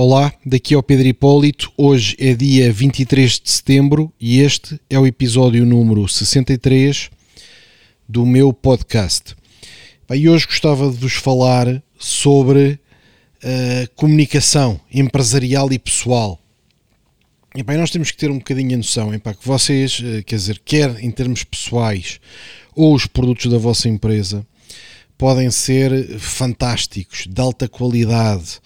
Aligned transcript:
Olá, 0.00 0.32
daqui 0.46 0.74
é 0.74 0.78
o 0.78 0.82
Pedro 0.82 1.08
Hipólito. 1.08 1.72
Hoje 1.76 2.14
é 2.20 2.32
dia 2.32 2.72
23 2.72 3.40
de 3.40 3.50
setembro 3.50 4.12
e 4.20 4.38
este 4.38 4.80
é 4.88 4.96
o 4.96 5.04
episódio 5.04 5.66
número 5.66 6.06
63 6.06 7.10
do 8.08 8.24
meu 8.24 8.52
podcast. 8.52 9.34
E 10.08 10.28
hoje 10.28 10.46
gostava 10.46 10.88
de 10.88 10.96
vos 10.96 11.14
falar 11.14 11.82
sobre 11.98 12.78
uh, 13.42 13.90
comunicação 13.96 14.80
empresarial 14.94 15.72
e 15.72 15.80
pessoal. 15.80 16.40
E 17.56 17.64
bem, 17.64 17.76
nós 17.76 17.90
temos 17.90 18.12
que 18.12 18.18
ter 18.18 18.30
um 18.30 18.38
bocadinho 18.38 18.74
a 18.74 18.76
noção 18.76 19.12
epá, 19.12 19.34
que 19.34 19.44
vocês, 19.44 19.98
uh, 19.98 20.22
quer 20.24 20.36
dizer, 20.36 20.62
quer 20.64 21.02
em 21.02 21.10
termos 21.10 21.42
pessoais 21.42 22.20
ou 22.72 22.94
os 22.94 23.04
produtos 23.04 23.50
da 23.50 23.58
vossa 23.58 23.88
empresa, 23.88 24.46
podem 25.18 25.50
ser 25.50 26.20
fantásticos, 26.20 27.26
de 27.26 27.40
alta 27.40 27.68
qualidade, 27.68 28.60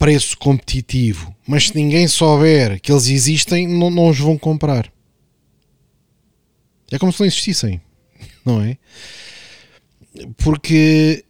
preço 0.00 0.38
competitivo, 0.38 1.32
mas 1.46 1.68
se 1.68 1.76
ninguém 1.76 2.08
souber 2.08 2.80
que 2.80 2.90
eles 2.90 3.06
existem, 3.06 3.68
não, 3.68 3.90
não 3.90 4.08
os 4.08 4.18
vão 4.18 4.38
comprar. 4.38 4.90
É 6.90 6.98
como 6.98 7.12
se 7.12 7.20
não 7.20 7.26
existissem, 7.26 7.78
não 8.42 8.62
é? 8.62 8.78
Porque 10.38 11.22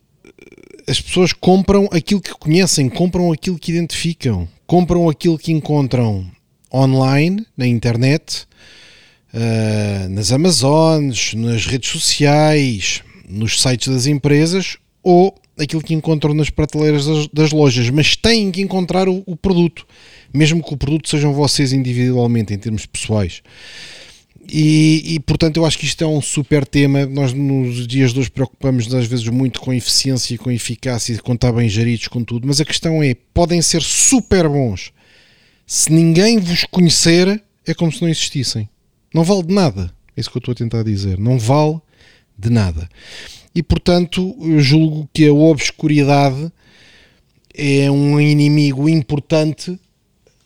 as 0.87 1.01
pessoas 1.01 1.33
compram 1.33 1.89
aquilo 1.91 2.21
que 2.21 2.33
conhecem, 2.33 2.89
compram 2.89 3.33
aquilo 3.33 3.59
que 3.59 3.73
identificam, 3.73 4.49
compram 4.69 5.09
aquilo 5.09 5.37
que 5.37 5.51
encontram 5.51 6.31
online, 6.73 7.45
na 7.57 7.67
internet, 7.67 8.47
uh, 9.35 10.09
nas 10.11 10.31
Amazones, 10.31 11.35
nas 11.35 11.67
redes 11.67 11.91
sociais, 11.91 13.03
nos 13.29 13.61
sites 13.61 13.89
das 13.93 14.07
empresas 14.07 14.77
ou 15.03 15.35
aquilo 15.61 15.83
que 15.83 15.95
encontram 15.95 16.35
nas 16.35 16.51
prateleiras 16.51 17.07
das, 17.07 17.29
das 17.29 17.53
lojas, 17.53 17.91
mas 17.91 18.17
têm 18.17 18.51
que 18.51 18.63
encontrar 18.63 19.09
o, 19.09 19.23
o, 19.27 19.37
produto, 19.37 19.87
mesmo 20.33 20.63
que 20.63 20.73
o 20.73 20.77
produto 20.77 21.09
sejam 21.09 21.33
vocês 21.33 21.73
individualmente, 21.73 22.55
em 22.55 22.59
termos 22.59 22.87
pessoais. 22.87 23.43
E, 24.53 25.15
e, 25.15 25.21
portanto 25.21 25.59
eu 25.59 25.67
acho 25.67 25.79
que 25.79 25.85
isto 25.85 26.03
é 26.03 26.07
um 26.07 26.21
super 26.21 26.67
tema. 26.67 27.07
Nós 27.07 27.33
nos 27.33 27.87
dias 27.87 28.13
de 28.13 28.19
hoje 28.19 28.31
preocupamos 28.31 28.93
às 28.93 29.07
vezes 29.07 29.29
muito 29.29 29.61
com 29.61 29.73
eficiência, 29.73 30.37
com 30.39 30.51
eficácia, 30.51 31.17
com 31.19 31.35
estar 31.35 31.53
bem 31.53 31.69
geridos, 31.69 32.09
com 32.09 32.25
tudo, 32.25 32.49
mas 32.49 32.61
a 32.61 32.65
questão 32.65 33.03
é: 33.03 33.15
podem 33.33 33.63
ser 33.63 33.83
super 33.83 34.49
bons. 34.49 34.93
Se 35.67 35.93
ninguém 35.93 36.39
vos 36.39 36.65
conhecer, 36.65 37.41
é 37.65 37.75
como 37.75 37.93
se 37.93 38.03
não 38.03 38.09
existissem. 38.09 38.69
Não 39.15 39.23
vale 39.23 39.45
de 39.45 39.55
nada. 39.55 39.95
É 40.17 40.21
isso 40.21 40.29
que 40.29 40.37
eu 40.37 40.41
estou 40.41 40.51
a 40.51 40.57
tentar 40.57 40.83
dizer. 40.83 41.17
Não 41.17 41.39
vale 41.39 41.79
de 42.37 42.51
nada 42.51 42.89
e 43.55 43.63
portanto 43.63 44.37
eu 44.41 44.61
julgo 44.61 45.09
que 45.13 45.27
a 45.27 45.33
obscuridade 45.33 46.53
é 47.55 47.91
um 47.91 48.21
inimigo 48.21 48.89
importante 48.89 49.79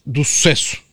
do 0.05 0.25
sucesso. 0.25 0.84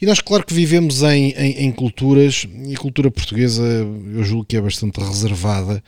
E 0.00 0.06
nós, 0.06 0.20
claro 0.20 0.46
que 0.46 0.54
vivemos 0.54 1.02
em, 1.02 1.32
em, 1.32 1.66
em, 1.66 1.72
culturas, 1.72 2.46
e 2.66 2.74
a 2.74 2.78
cultura 2.78 3.10
portuguesa 3.10 3.62
eu 3.62 4.22
julgo 4.22 4.44
que 4.44 4.56
é 4.56 4.60
bastante 4.60 5.00
reservada 5.00 5.82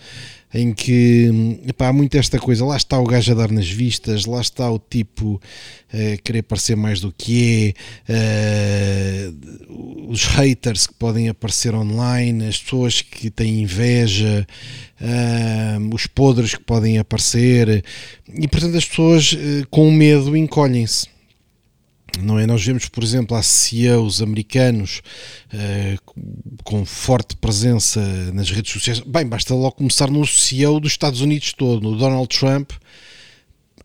em 0.53 0.73
que 0.73 1.61
epá, 1.67 1.89
há 1.89 1.93
muito 1.93 2.17
esta 2.17 2.39
coisa, 2.39 2.65
lá 2.65 2.77
está 2.77 2.99
o 2.99 3.05
gajo 3.05 3.31
a 3.31 3.35
dar 3.37 3.51
nas 3.53 3.69
vistas, 3.69 4.27
lá 4.27 4.41
está 4.41 4.69
o 4.69 4.81
tipo 4.81 5.35
uh, 5.35 6.23
querer 6.25 6.43
parecer 6.43 6.77
mais 6.77 7.01
do 7.01 7.13
que 7.17 7.75
é, 8.09 9.31
uh, 9.69 10.11
os 10.11 10.25
haters 10.25 10.89
que 10.89 10.95
podem 10.95 11.29
aparecer 11.29 11.73
online, 11.73 12.49
as 12.49 12.59
pessoas 12.59 13.01
que 13.01 13.31
têm 13.31 13.63
inveja, 13.63 14.45
uh, 15.01 15.95
os 15.95 16.09
podres 16.09 16.57
que 16.57 16.65
podem 16.65 16.99
aparecer, 16.99 17.85
e 18.29 18.49
portanto 18.49 18.77
as 18.77 18.85
pessoas 18.85 19.37
com 19.71 19.89
medo 19.93 20.37
encolhem-se 20.37 21.20
não 22.19 22.39
é? 22.39 22.47
Nós 22.47 22.65
vemos, 22.65 22.89
por 22.89 23.03
exemplo, 23.03 23.37
há 23.37 23.43
CEOs 23.43 24.21
americanos 24.21 25.03
uh, 25.53 26.15
com 26.65 26.85
forte 26.85 27.37
presença 27.37 28.01
nas 28.33 28.51
redes 28.51 28.73
sociais. 28.73 29.01
Bem, 29.01 29.27
basta 29.27 29.55
logo 29.55 29.73
começar 29.73 30.11
no 30.11 30.27
CEO 30.27 30.81
dos 30.81 30.93
Estados 30.93 31.21
Unidos 31.21 31.53
todo, 31.53 31.83
no 31.83 31.97
Donald 31.97 32.29
Trump, 32.29 32.73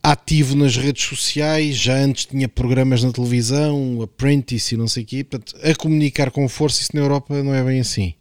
ativo 0.01 0.55
nas 0.55 0.75
redes 0.75 1.03
sociais, 1.03 1.77
já 1.77 1.95
antes 1.95 2.25
tinha 2.25 2.47
programas 2.47 3.03
na 3.03 3.11
televisão, 3.11 4.01
Apprentice 4.01 4.75
e 4.75 4.77
não 4.77 4.87
sei 4.87 5.03
o 5.03 5.05
quê, 5.05 5.23
portanto, 5.23 5.55
a 5.63 5.75
comunicar 5.75 6.31
com 6.31 6.47
força, 6.47 6.81
isso 6.81 6.91
na 6.93 7.01
Europa 7.01 7.41
não 7.41 7.53
é 7.53 7.63
bem 7.63 7.79
assim. 7.79 8.13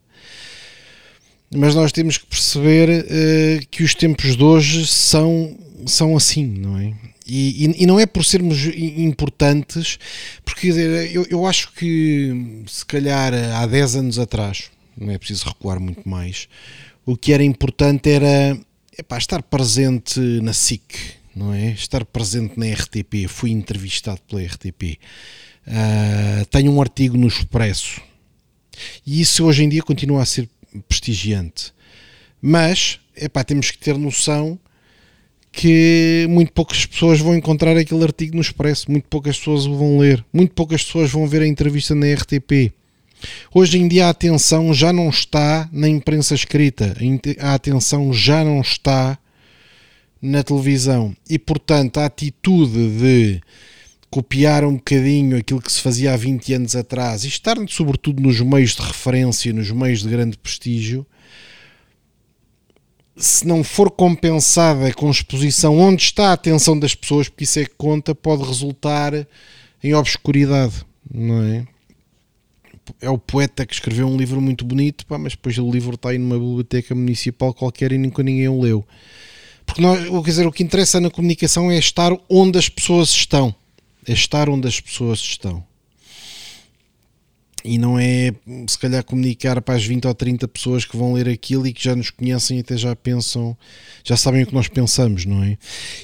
Mas 1.54 1.74
nós 1.74 1.92
temos 1.92 2.18
que 2.18 2.26
perceber 2.26 3.04
uh, 3.04 3.66
que 3.70 3.82
os 3.82 3.94
tempos 3.94 4.36
de 4.36 4.42
hoje 4.42 4.86
são, 4.86 5.56
são 5.86 6.16
assim, 6.16 6.44
não 6.46 6.78
é? 6.78 7.13
E, 7.26 7.64
e, 7.64 7.82
e, 7.82 7.86
não 7.86 7.98
é 7.98 8.04
por 8.04 8.24
sermos 8.24 8.66
importantes, 8.66 9.98
porque 10.44 10.68
eu, 10.68 11.26
eu 11.30 11.46
acho 11.46 11.72
que 11.72 12.62
se 12.66 12.84
calhar 12.84 13.32
há 13.32 13.66
10 13.66 13.96
anos 13.96 14.18
atrás, 14.18 14.70
não 14.96 15.10
é 15.10 15.16
preciso 15.16 15.46
recuar 15.46 15.80
muito 15.80 16.06
mais, 16.06 16.48
o 17.06 17.16
que 17.16 17.32
era 17.32 17.42
importante 17.42 18.10
era 18.10 18.58
epá, 18.98 19.18
estar 19.18 19.42
presente 19.42 20.20
na 20.20 20.52
SIC, 20.52 20.82
não 21.34 21.52
é? 21.52 21.72
Estar 21.72 22.04
presente 22.04 22.58
na 22.58 22.66
RTP. 22.66 23.28
Fui 23.28 23.50
entrevistado 23.50 24.20
pela 24.28 24.42
RTP. 24.42 24.98
Uh, 25.66 25.68
ah, 25.68 26.46
tenho 26.50 26.72
um 26.72 26.80
artigo 26.80 27.16
no 27.16 27.26
Expresso. 27.26 28.00
E 29.06 29.20
isso 29.20 29.44
hoje 29.44 29.64
em 29.64 29.68
dia 29.68 29.82
continua 29.82 30.22
a 30.22 30.26
ser 30.26 30.48
prestigiante. 30.88 31.72
Mas, 32.40 33.00
epá, 33.16 33.42
temos 33.44 33.70
que 33.70 33.78
ter 33.78 33.96
noção 33.96 34.58
que 35.56 36.26
muito 36.28 36.52
poucas 36.52 36.84
pessoas 36.84 37.20
vão 37.20 37.34
encontrar 37.34 37.76
aquele 37.76 38.02
artigo 38.02 38.34
no 38.34 38.40
Expresso, 38.40 38.90
muito 38.90 39.06
poucas 39.08 39.38
pessoas 39.38 39.66
o 39.66 39.76
vão 39.76 39.98
ler, 39.98 40.24
muito 40.32 40.52
poucas 40.52 40.82
pessoas 40.82 41.12
vão 41.12 41.28
ver 41.28 41.42
a 41.42 41.46
entrevista 41.46 41.94
na 41.94 42.12
RTP. 42.12 42.72
Hoje 43.54 43.78
em 43.78 43.86
dia 43.86 44.06
a 44.06 44.10
atenção 44.10 44.74
já 44.74 44.92
não 44.92 45.08
está 45.08 45.68
na 45.72 45.88
imprensa 45.88 46.34
escrita, 46.34 46.96
a 47.38 47.54
atenção 47.54 48.12
já 48.12 48.44
não 48.44 48.60
está 48.60 49.16
na 50.20 50.42
televisão 50.42 51.14
e, 51.30 51.38
portanto, 51.38 51.98
a 52.00 52.06
atitude 52.06 52.90
de 52.98 53.40
copiar 54.10 54.64
um 54.64 54.74
bocadinho 54.74 55.36
aquilo 55.36 55.62
que 55.62 55.72
se 55.72 55.80
fazia 55.80 56.14
há 56.14 56.16
20 56.16 56.54
anos 56.54 56.76
atrás 56.76 57.24
e 57.24 57.28
estar, 57.28 57.56
sobretudo, 57.68 58.20
nos 58.20 58.40
meios 58.40 58.74
de 58.74 58.82
referência, 58.82 59.52
nos 59.52 59.70
meios 59.70 60.02
de 60.02 60.08
grande 60.08 60.36
prestígio, 60.36 61.06
se 63.16 63.46
não 63.46 63.62
for 63.62 63.90
compensada 63.90 64.92
com 64.92 65.10
exposição 65.10 65.78
onde 65.78 66.02
está 66.02 66.30
a 66.30 66.32
atenção 66.32 66.78
das 66.78 66.94
pessoas, 66.94 67.28
porque 67.28 67.44
isso 67.44 67.60
é 67.60 67.64
que 67.64 67.74
conta, 67.76 68.14
pode 68.14 68.42
resultar 68.42 69.12
em 69.82 69.94
obscuridade, 69.94 70.84
não 71.12 71.42
é? 71.42 71.66
É 73.00 73.08
o 73.08 73.16
poeta 73.16 73.64
que 73.64 73.72
escreveu 73.72 74.06
um 74.06 74.16
livro 74.16 74.40
muito 74.40 74.64
bonito, 74.64 75.06
pá, 75.06 75.16
mas 75.16 75.32
depois 75.32 75.56
o 75.56 75.70
livro 75.70 75.94
está 75.94 76.10
aí 76.10 76.18
numa 76.18 76.38
biblioteca 76.38 76.94
municipal 76.94 77.54
qualquer 77.54 77.92
e 77.92 77.98
nunca 77.98 78.22
ninguém 78.22 78.48
o 78.48 78.60
leu. 78.60 78.86
Porque 79.64 79.80
nós, 79.80 80.00
quer 80.00 80.30
dizer, 80.30 80.46
o 80.46 80.52
que 80.52 80.62
interessa 80.62 81.00
na 81.00 81.10
comunicação 81.10 81.70
é 81.70 81.78
estar 81.78 82.12
onde 82.28 82.58
as 82.58 82.68
pessoas 82.68 83.08
estão. 83.08 83.54
É 84.06 84.12
estar 84.12 84.50
onde 84.50 84.68
as 84.68 84.78
pessoas 84.78 85.18
estão 85.20 85.64
e 87.64 87.78
não 87.78 87.98
é 87.98 88.34
se 88.68 88.78
calhar 88.78 89.02
comunicar 89.02 89.62
para 89.62 89.74
as 89.74 89.84
20 89.84 90.06
ou 90.06 90.14
30 90.14 90.46
pessoas 90.46 90.84
que 90.84 90.98
vão 90.98 91.14
ler 91.14 91.26
aquilo 91.26 91.66
e 91.66 91.72
que 91.72 91.82
já 91.82 91.96
nos 91.96 92.10
conhecem 92.10 92.58
e 92.58 92.60
até 92.60 92.76
já 92.76 92.94
pensam, 92.94 93.56
já 94.04 94.18
sabem 94.18 94.42
o 94.42 94.46
que 94.46 94.52
nós 94.52 94.68
pensamos, 94.68 95.24
não 95.24 95.42
é? 95.42 95.56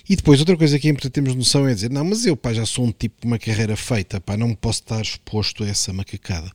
E 0.09 0.16
depois 0.16 0.41
outra 0.41 0.56
coisa 0.56 0.78
que 0.78 0.88
é 0.88 0.91
importante 0.91 1.12
termos 1.12 1.34
noção 1.34 1.69
é 1.69 1.75
dizer, 1.75 1.91
não, 1.91 2.03
mas 2.03 2.25
eu 2.25 2.34
pá, 2.34 2.54
já 2.54 2.65
sou 2.65 2.87
um 2.87 2.93
tipo 2.93 3.20
de 3.20 3.26
uma 3.26 3.38
carreira 3.38 3.76
feita, 3.76 4.19
pá, 4.19 4.38
não 4.38 4.54
posso 4.54 4.81
estar 4.81 5.03
exposto 5.03 5.62
a 5.62 5.69
essa 5.69 5.93
macacada. 5.93 6.50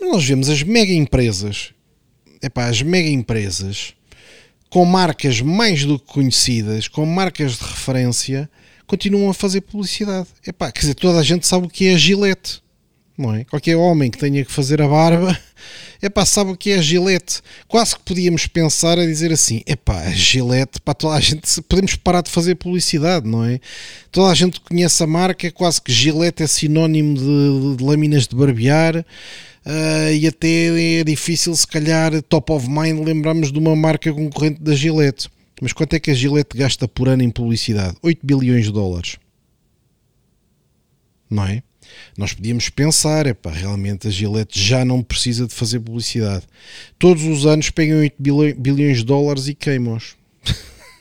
Mas 0.00 0.10
nós 0.10 0.24
vemos 0.24 0.48
as 0.48 0.64
mega 0.64 0.92
empresas, 0.92 1.72
é 2.42 2.48
pá, 2.48 2.66
as 2.66 2.82
mega 2.82 3.08
empresas 3.08 3.94
com 4.68 4.84
marcas 4.84 5.40
mais 5.40 5.84
do 5.84 5.96
que 5.96 6.06
conhecidas, 6.06 6.88
com 6.88 7.06
marcas 7.06 7.56
de 7.56 7.62
referência, 7.62 8.50
continuam 8.84 9.30
a 9.30 9.34
fazer 9.34 9.60
publicidade. 9.60 10.26
É 10.44 10.50
pá, 10.50 10.72
quer 10.72 10.80
dizer, 10.80 10.94
toda 10.94 11.20
a 11.20 11.22
gente 11.22 11.46
sabe 11.46 11.66
o 11.66 11.70
que 11.70 11.86
é 11.86 11.94
a 11.94 11.96
Gillette 11.96 12.63
não 13.16 13.34
é? 13.34 13.44
Qualquer 13.44 13.76
homem 13.76 14.10
que 14.10 14.18
tenha 14.18 14.44
que 14.44 14.50
fazer 14.50 14.82
a 14.82 14.88
barba, 14.88 15.38
é 16.02 16.08
pá, 16.08 16.26
sabe 16.26 16.50
o 16.50 16.56
que 16.56 16.70
é 16.70 16.78
a 16.78 16.82
gilete. 16.82 17.40
Quase 17.68 17.96
que 17.96 18.02
podíamos 18.02 18.46
pensar 18.46 18.98
a 18.98 19.06
dizer 19.06 19.32
assim: 19.32 19.62
é 19.66 19.76
pá, 19.76 20.00
a 20.00 20.10
gilete, 20.10 20.80
para 20.80 20.94
toda 20.94 21.14
a 21.14 21.20
gente, 21.20 21.62
podemos 21.62 21.94
parar 21.96 22.22
de 22.22 22.30
fazer 22.30 22.56
publicidade, 22.56 23.28
não 23.28 23.44
é? 23.44 23.60
Toda 24.10 24.30
a 24.30 24.34
gente 24.34 24.60
conhece 24.60 25.02
a 25.02 25.06
marca, 25.06 25.50
quase 25.52 25.80
que 25.80 25.92
gilete 25.92 26.42
é 26.42 26.46
sinónimo 26.46 27.14
de, 27.16 27.76
de 27.76 27.84
lâminas 27.84 28.26
de 28.26 28.34
barbear. 28.34 29.04
Uh, 29.66 30.12
e 30.12 30.26
até 30.26 31.00
é 31.00 31.04
difícil, 31.04 31.54
se 31.56 31.66
calhar, 31.66 32.20
top 32.22 32.52
of 32.52 32.68
mind, 32.68 33.02
lembrarmos 33.02 33.50
de 33.50 33.58
uma 33.58 33.74
marca 33.74 34.12
concorrente 34.12 34.60
da 34.60 34.74
Gillette. 34.74 35.30
Mas 35.62 35.72
quanto 35.72 35.94
é 35.94 36.00
que 36.00 36.10
a 36.10 36.14
Gillette 36.14 36.56
gasta 36.56 36.86
por 36.86 37.08
ano 37.08 37.22
em 37.22 37.30
publicidade? 37.30 37.96
8 38.02 38.20
bilhões 38.22 38.66
de 38.66 38.72
dólares. 38.72 39.16
Não 41.30 41.46
é? 41.46 41.62
Nós 42.16 42.32
podíamos 42.32 42.68
pensar, 42.68 43.26
epá, 43.26 43.50
realmente 43.50 44.08
a 44.08 44.10
Gillette 44.10 44.60
já 44.60 44.84
não 44.84 45.02
precisa 45.02 45.46
de 45.46 45.54
fazer 45.54 45.80
publicidade. 45.80 46.44
Todos 46.98 47.24
os 47.24 47.46
anos 47.46 47.70
pegam 47.70 47.98
8 47.98 48.16
bilhões 48.56 48.98
de 48.98 49.04
dólares 49.04 49.48
e 49.48 49.54
queimam-os. 49.54 50.16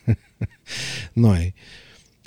não 1.15 1.35
é? 1.35 1.53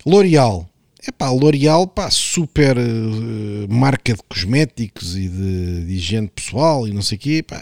L'Oreal. 0.05 0.69
Epá, 1.07 1.31
L'Oreal, 1.31 1.87
pá, 1.87 2.11
super 2.11 2.77
uh, 2.77 3.67
marca 3.69 4.13
de 4.13 4.23
cosméticos 4.29 5.17
e 5.17 5.29
de, 5.29 5.87
de, 5.87 5.93
higiene 5.95 6.29
pessoal 6.29 6.89
e 6.89 6.93
não 6.93 7.03
sei 7.03 7.17
o 7.17 7.21
quê, 7.21 7.43
pá, 7.43 7.61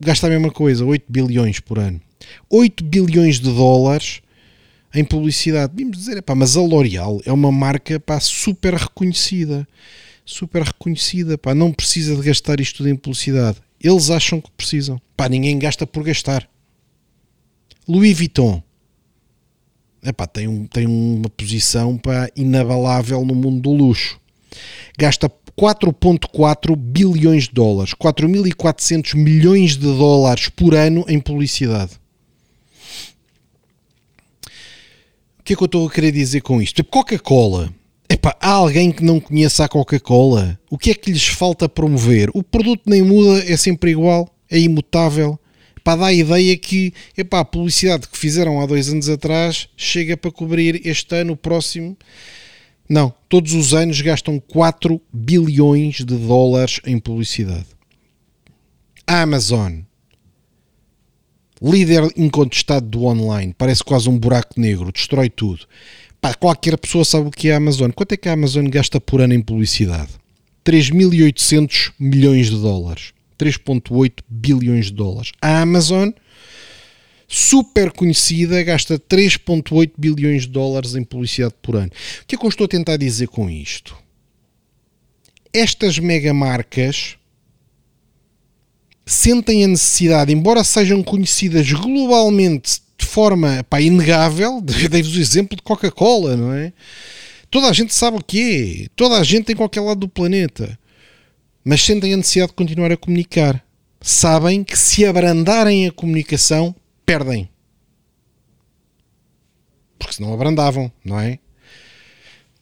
gasta 0.00 0.26
a 0.26 0.30
mesma 0.30 0.50
coisa, 0.50 0.84
8 0.84 1.04
bilhões 1.08 1.60
por 1.60 1.78
ano. 1.78 2.00
8 2.48 2.84
bilhões 2.84 3.36
de 3.38 3.52
dólares 3.52 4.22
em 4.94 5.04
publicidade. 5.04 5.72
Vimos 5.74 5.98
dizer, 5.98 6.18
epá, 6.18 6.34
mas 6.34 6.56
a 6.56 6.60
L'Oreal 6.60 7.20
é 7.24 7.32
uma 7.32 7.52
marca 7.52 7.98
pá, 8.00 8.20
super 8.20 8.74
reconhecida. 8.74 9.66
Super 10.24 10.62
reconhecida, 10.62 11.38
pá, 11.38 11.54
não 11.54 11.72
precisa 11.72 12.14
de 12.14 12.22
gastar 12.22 12.60
isto 12.60 12.78
tudo 12.78 12.88
em 12.90 12.96
publicidade. 12.96 13.58
Eles 13.82 14.10
acham 14.10 14.40
que 14.40 14.50
precisam. 14.50 15.00
Pá, 15.16 15.28
ninguém 15.28 15.58
gasta 15.58 15.86
por 15.86 16.02
gastar. 16.04 16.48
Louis 17.86 18.16
Vuitton 18.16 18.62
epá, 20.02 20.26
tem, 20.26 20.48
um, 20.48 20.66
tem 20.66 20.86
uma 20.86 21.28
posição 21.30 21.96
pá, 21.98 22.28
inabalável 22.36 23.24
no 23.24 23.34
mundo 23.34 23.60
do 23.60 23.72
luxo. 23.72 24.20
Gasta 24.98 25.28
4,4 25.28 26.76
bilhões 26.76 27.44
de 27.44 27.54
dólares, 27.54 27.94
4.400 27.94 29.14
milhões 29.16 29.76
de 29.76 29.86
dólares 29.86 30.48
por 30.48 30.74
ano 30.74 31.04
em 31.08 31.20
publicidade. 31.20 31.92
O 35.37 35.37
que 35.48 35.54
é 35.54 35.56
que 35.56 35.62
eu 35.62 35.66
estou 35.66 35.88
a 35.88 35.90
querer 35.90 36.12
dizer 36.12 36.42
com 36.42 36.60
isto? 36.60 36.84
Coca-Cola. 36.84 37.72
Epá, 38.06 38.36
há 38.38 38.50
alguém 38.50 38.92
que 38.92 39.02
não 39.02 39.18
conheça 39.18 39.64
a 39.64 39.68
Coca-Cola? 39.68 40.60
O 40.70 40.76
que 40.76 40.90
é 40.90 40.94
que 40.94 41.10
lhes 41.10 41.26
falta 41.26 41.66
promover? 41.66 42.28
O 42.34 42.42
produto 42.42 42.82
nem 42.84 43.00
muda, 43.00 43.42
é 43.50 43.56
sempre 43.56 43.92
igual, 43.92 44.28
é 44.50 44.58
imutável 44.58 45.38
para 45.82 46.00
dar 46.00 46.06
a 46.08 46.12
ideia 46.12 46.54
que 46.58 46.92
epá, 47.16 47.40
a 47.40 47.44
publicidade 47.46 48.08
que 48.08 48.18
fizeram 48.18 48.60
há 48.60 48.66
dois 48.66 48.90
anos 48.90 49.08
atrás 49.08 49.70
chega 49.74 50.18
para 50.18 50.30
cobrir 50.30 50.86
este 50.86 51.16
ano, 51.16 51.32
o 51.32 51.36
próximo. 51.36 51.96
Não, 52.86 53.14
todos 53.26 53.54
os 53.54 53.72
anos 53.72 54.02
gastam 54.02 54.38
4 54.38 55.00
bilhões 55.10 55.96
de 55.96 56.14
dólares 56.14 56.78
em 56.84 56.98
publicidade. 56.98 57.66
A 59.06 59.22
Amazon, 59.22 59.78
líder 61.62 62.10
incontestado 62.16 62.86
do 62.86 63.04
online, 63.04 63.54
parece 63.56 63.82
quase 63.82 64.08
um 64.08 64.18
buraco 64.18 64.60
negro, 64.60 64.92
destrói 64.92 65.28
tudo. 65.28 65.66
Pá, 66.20 66.34
qualquer 66.34 66.76
pessoa 66.76 67.04
sabe 67.04 67.28
o 67.28 67.30
que 67.30 67.48
é 67.48 67.54
a 67.54 67.58
Amazon. 67.58 67.90
Quanto 67.90 68.12
é 68.12 68.16
que 68.16 68.28
a 68.28 68.32
Amazon 68.32 68.66
gasta 68.68 69.00
por 69.00 69.20
ano 69.20 69.34
em 69.34 69.40
publicidade? 69.40 70.10
3.800 70.64 71.92
milhões 71.98 72.50
de 72.50 72.56
dólares. 72.56 73.12
3,8 73.38 74.14
bilhões 74.28 74.86
de 74.86 74.94
dólares. 74.94 75.30
A 75.40 75.60
Amazon, 75.60 76.10
super 77.28 77.92
conhecida, 77.92 78.62
gasta 78.64 78.98
3,8 78.98 79.92
bilhões 79.96 80.42
de 80.42 80.48
dólares 80.48 80.96
em 80.96 81.04
publicidade 81.04 81.54
por 81.62 81.76
ano. 81.76 81.90
O 82.22 82.26
que 82.26 82.34
é 82.34 82.38
que 82.38 82.44
eu 82.44 82.48
estou 82.48 82.64
a 82.64 82.68
tentar 82.68 82.96
dizer 82.96 83.28
com 83.28 83.48
isto? 83.48 83.96
Estas 85.52 85.98
mega 85.98 86.34
marcas 86.34 87.17
sentem 89.08 89.64
a 89.64 89.68
necessidade, 89.68 90.32
embora 90.32 90.62
sejam 90.62 91.02
conhecidas 91.02 91.70
globalmente 91.72 92.80
de 92.98 93.06
forma 93.06 93.64
pá, 93.68 93.80
inegável, 93.80 94.60
dei-vos 94.62 95.16
o 95.16 95.20
exemplo 95.20 95.56
de 95.56 95.62
Coca-Cola, 95.62 96.36
não 96.36 96.52
é? 96.52 96.72
Toda 97.50 97.68
a 97.68 97.72
gente 97.72 97.94
sabe 97.94 98.18
o 98.18 98.24
que 98.24 98.84
é, 98.84 98.88
toda 98.94 99.16
a 99.16 99.24
gente 99.24 99.52
em 99.52 99.56
qualquer 99.56 99.80
lado 99.80 100.00
do 100.00 100.08
planeta 100.08 100.78
mas 101.68 101.82
sentem 101.82 102.14
a 102.14 102.16
necessidade 102.16 102.52
de 102.52 102.56
continuar 102.56 102.90
a 102.90 102.96
comunicar. 102.96 103.62
Sabem 104.00 104.64
que 104.64 104.74
se 104.74 105.04
abrandarem 105.04 105.86
a 105.86 105.92
comunicação, 105.92 106.74
perdem. 107.04 107.46
Porque 109.98 110.14
senão 110.14 110.32
abrandavam, 110.32 110.90
não 111.04 111.20
é? 111.20 111.38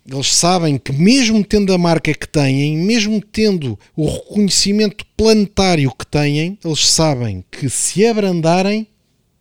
Eles 0.08 0.32
sabem 0.32 0.78
que, 0.78 0.92
mesmo 0.92 1.44
tendo 1.44 1.72
a 1.72 1.78
marca 1.78 2.14
que 2.14 2.28
têm, 2.28 2.76
mesmo 2.76 3.20
tendo 3.20 3.78
o 3.96 4.08
reconhecimento 4.08 5.04
planetário 5.16 5.90
que 5.90 6.06
têm, 6.06 6.58
eles 6.64 6.86
sabem 6.86 7.44
que 7.50 7.68
se 7.68 8.06
abrandarem, 8.06 8.86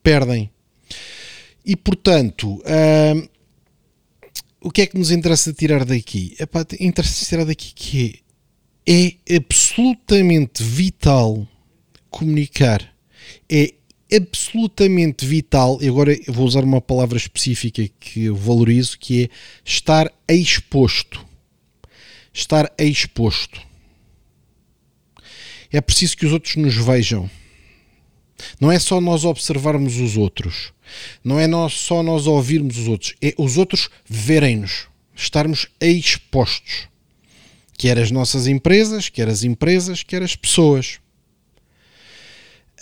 perdem. 0.02 0.50
E 1.64 1.76
portanto, 1.76 2.62
o 4.60 4.72
que 4.72 4.82
é 4.82 4.88
que 4.88 4.98
nos 4.98 5.12
interessa 5.12 5.54
tirar 5.54 5.86
daqui? 5.86 6.36
Epá, 6.40 6.66
interessa 6.80 7.26
tirar 7.26 7.46
daqui 7.46 7.72
que 7.74 8.20
é 8.88 9.14
absolutamente 9.36 10.64
vital 10.64 11.48
comunicar. 12.10 12.92
É 13.50 13.74
absolutamente 14.14 15.26
vital, 15.26 15.80
e 15.82 15.88
agora 15.88 16.14
eu 16.14 16.34
vou 16.34 16.46
usar 16.46 16.64
uma 16.64 16.82
palavra 16.82 17.18
específica 17.18 17.88
que 18.00 18.26
eu 18.26 18.36
valorizo, 18.36 18.98
que 19.00 19.24
é 19.24 19.30
estar 19.64 20.12
exposto. 20.28 21.26
Estar 22.34 22.72
exposto. 22.78 23.62
É 25.72 25.82
preciso 25.82 26.18
que 26.18 26.26
os 26.26 26.34
outros 26.34 26.56
nos 26.56 26.76
vejam. 26.76 27.30
Não 28.60 28.72
é 28.72 28.78
só 28.78 29.00
nós 29.00 29.26
observarmos 29.26 29.98
os 29.98 30.18
outros. 30.18 30.74
Não 31.24 31.40
é 31.40 31.48
nós, 31.48 31.74
só 31.74 32.04
nós 32.04 32.28
ouvirmos 32.28 32.78
os 32.78 32.88
outros. 32.88 33.16
É 33.22 33.34
os 33.38 33.58
outros 33.58 33.90
verem-nos. 34.08 34.88
Estarmos 35.16 35.68
expostos 35.80 36.90
quer 37.78 38.00
as 38.00 38.12
nossas 38.12 38.48
empresas, 38.48 39.10
quer 39.10 39.28
as 39.28 39.44
empresas, 39.44 40.04
quer 40.04 40.24
as 40.24 40.36
pessoas. 40.36 41.00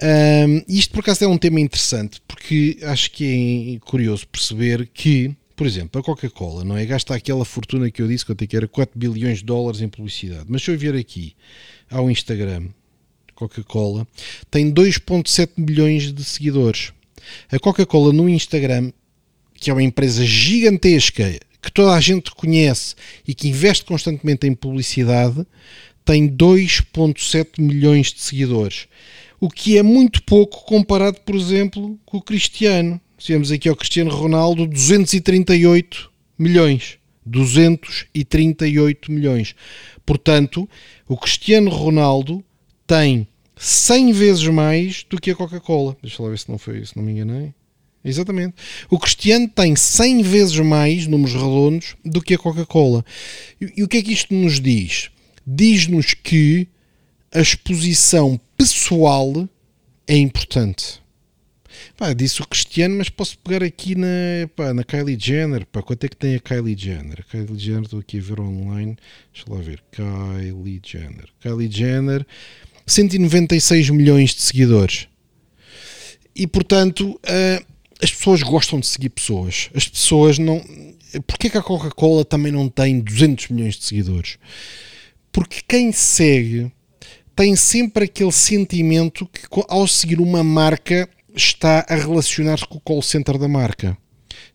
Um, 0.01 0.63
isto 0.67 0.91
por 0.91 1.01
acaso 1.01 1.23
é 1.23 1.27
um 1.27 1.37
tema 1.37 1.59
interessante 1.59 2.19
porque 2.27 2.79
acho 2.81 3.11
que 3.11 3.75
é 3.75 3.85
curioso 3.85 4.27
perceber 4.27 4.89
que, 4.91 5.35
por 5.55 5.67
exemplo, 5.67 6.01
a 6.01 6.03
Coca-Cola 6.03 6.63
não 6.63 6.75
é 6.75 6.85
gasta 6.85 7.13
aquela 7.13 7.45
fortuna 7.45 7.91
que 7.91 8.01
eu 8.01 8.07
disse 8.07 8.25
que 8.25 8.33
tenho 8.33 8.49
que 8.49 8.57
era 8.57 8.67
4 8.67 8.97
bilhões 8.97 9.39
de 9.39 9.45
dólares 9.45 9.81
em 9.81 9.87
publicidade. 9.87 10.45
Mas 10.47 10.63
se 10.63 10.71
eu 10.71 10.77
vier 10.77 10.95
aqui 10.95 11.35
ao 11.91 12.09
Instagram, 12.09 12.69
Coca-Cola 13.35 14.07
tem 14.49 14.71
2,7 14.71 15.49
milhões 15.57 16.11
de 16.11 16.23
seguidores. 16.23 16.91
A 17.51 17.59
Coca-Cola 17.59 18.11
no 18.11 18.27
Instagram, 18.27 18.91
que 19.55 19.69
é 19.69 19.73
uma 19.73 19.83
empresa 19.83 20.25
gigantesca 20.25 21.39
que 21.61 21.71
toda 21.71 21.93
a 21.93 22.01
gente 22.01 22.31
conhece 22.31 22.95
e 23.27 23.33
que 23.33 23.47
investe 23.47 23.85
constantemente 23.85 24.45
em 24.45 24.53
publicidade, 24.53 25.45
tem 26.03 26.27
2,7 26.27 27.61
milhões 27.61 28.11
de 28.11 28.19
seguidores. 28.21 28.87
O 29.43 29.49
que 29.49 29.77
é 29.77 29.83
muito 29.83 30.23
pouco 30.23 30.63
comparado, 30.63 31.19
por 31.19 31.35
exemplo, 31.35 31.99
com 32.05 32.15
o 32.15 32.21
Cristiano. 32.21 32.97
Temos 33.27 33.51
aqui 33.51 33.67
ao 33.67 33.75
Cristiano 33.75 34.09
Ronaldo 34.09 34.65
238 34.65 36.09
milhões. 36.39 36.97
238 37.25 39.11
milhões. 39.11 39.53
Portanto, 40.05 40.65
o 41.09 41.17
Cristiano 41.17 41.69
Ronaldo 41.69 42.41
tem 42.87 43.27
100 43.57 44.13
vezes 44.13 44.47
mais 44.47 45.05
do 45.09 45.19
que 45.19 45.31
a 45.31 45.35
Coca-Cola. 45.35 45.97
Deixa 46.01 46.23
lá 46.23 46.29
ver 46.29 46.39
se 46.39 46.49
não 46.49 46.57
foi, 46.57 46.85
se 46.85 46.95
não 46.95 47.03
me 47.03 47.11
enganei. 47.11 47.53
Exatamente. 48.01 48.55
O 48.89 48.97
Cristiano 48.97 49.49
tem 49.49 49.75
100 49.75 50.21
vezes 50.21 50.57
mais 50.59 51.05
números 51.05 51.33
redondos 51.33 51.97
do 52.05 52.21
que 52.21 52.35
a 52.35 52.37
Coca-Cola. 52.37 53.03
E, 53.59 53.73
e, 53.75 53.83
o 53.83 53.89
que 53.89 53.97
é 53.97 54.01
que 54.03 54.13
isto 54.13 54.33
nos 54.33 54.61
diz? 54.61 55.09
Diz-nos 55.45 56.13
que 56.13 56.69
a 57.33 57.41
exposição 57.41 58.39
pessoal 58.55 59.49
é 60.07 60.15
importante. 60.15 61.01
Pá, 61.97 62.13
disse 62.13 62.41
o 62.41 62.47
Cristiano, 62.47 62.95
mas 62.97 63.09
posso 63.09 63.37
pegar 63.39 63.65
aqui 63.65 63.95
na, 63.95 64.07
pá, 64.55 64.73
na 64.73 64.83
Kylie 64.83 65.17
Jenner. 65.19 65.65
Pá, 65.65 65.81
quanto 65.81 66.03
é 66.03 66.09
que 66.09 66.15
tem 66.15 66.35
a 66.35 66.39
Kylie 66.39 66.77
Jenner? 66.77 67.19
A 67.19 67.23
Kylie 67.23 67.59
Jenner, 67.59 67.83
estou 67.83 67.99
aqui 67.99 68.19
a 68.19 68.21
ver 68.21 68.39
online. 68.39 68.95
Deixa 69.33 69.51
lá 69.51 69.59
ver. 69.59 69.83
Kylie 69.91 70.81
Jenner. 70.83 71.27
Kylie 71.39 71.71
Jenner, 71.71 72.25
196 72.85 73.89
milhões 73.89 74.35
de 74.35 74.41
seguidores. 74.41 75.07
E 76.35 76.45
portanto, 76.45 77.11
uh, 77.11 77.65
as 78.01 78.11
pessoas 78.11 78.43
gostam 78.43 78.79
de 78.79 78.85
seguir 78.85 79.09
pessoas. 79.09 79.69
As 79.73 79.87
pessoas 79.87 80.37
não. 80.37 80.63
Porquê 81.27 81.49
que 81.49 81.57
a 81.57 81.63
Coca-Cola 81.63 82.23
também 82.23 82.51
não 82.51 82.69
tem 82.69 82.99
200 82.99 83.49
milhões 83.49 83.75
de 83.75 83.85
seguidores? 83.85 84.37
Porque 85.31 85.61
quem 85.67 85.91
segue 85.91 86.71
tem 87.35 87.55
sempre 87.55 88.05
aquele 88.05 88.31
sentimento 88.31 89.25
que, 89.27 89.41
ao 89.67 89.87
seguir 89.87 90.19
uma 90.19 90.43
marca, 90.43 91.09
está 91.35 91.85
a 91.89 91.95
relacionar-se 91.95 92.65
com 92.65 92.77
o 92.77 92.81
call 92.81 93.01
center 93.01 93.37
da 93.37 93.47
marca, 93.47 93.97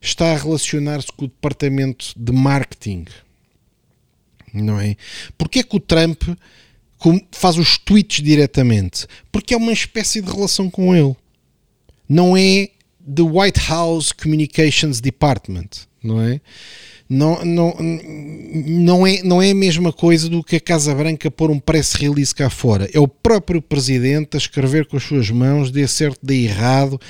está 0.01 0.31
a 0.31 0.37
relacionar-se 0.37 1.11
com 1.11 1.25
o 1.25 1.27
departamento 1.27 2.13
de 2.15 2.31
marketing, 2.31 3.05
não 4.53 4.79
é? 4.79 4.95
Porquê 5.37 5.63
que 5.63 5.75
o 5.75 5.79
Trump 5.79 6.23
faz 7.31 7.57
os 7.57 7.77
tweets 7.77 8.23
diretamente? 8.23 9.07
Porque 9.31 9.53
é 9.53 9.57
uma 9.57 9.73
espécie 9.73 10.21
de 10.21 10.31
relação 10.31 10.69
com 10.69 10.95
ele. 10.95 11.15
Não 12.07 12.35
é 12.35 12.69
the 13.03 13.21
White 13.21 13.59
House 13.67 14.11
Communications 14.11 14.99
Department, 14.99 15.69
não 16.03 16.21
é? 16.21 16.41
Não, 17.09 17.43
não, 17.43 17.75
não, 18.53 19.07
é, 19.07 19.23
não 19.23 19.41
é 19.41 19.49
a 19.49 19.55
mesma 19.55 19.91
coisa 19.91 20.29
do 20.29 20.43
que 20.43 20.57
a 20.57 20.61
Casa 20.61 20.93
Branca 20.93 21.31
pôr 21.31 21.49
um 21.49 21.59
press 21.59 21.93
release 21.93 22.35
cá 22.35 22.51
fora. 22.51 22.87
É 22.93 22.99
o 22.99 23.07
próprio 23.07 23.63
presidente 23.63 24.35
a 24.35 24.37
escrever 24.37 24.85
com 24.85 24.95
as 24.95 25.03
suas 25.03 25.31
mãos, 25.31 25.71
dê 25.71 25.87
certo, 25.87 26.19
dê 26.21 26.43
errado. 26.43 27.01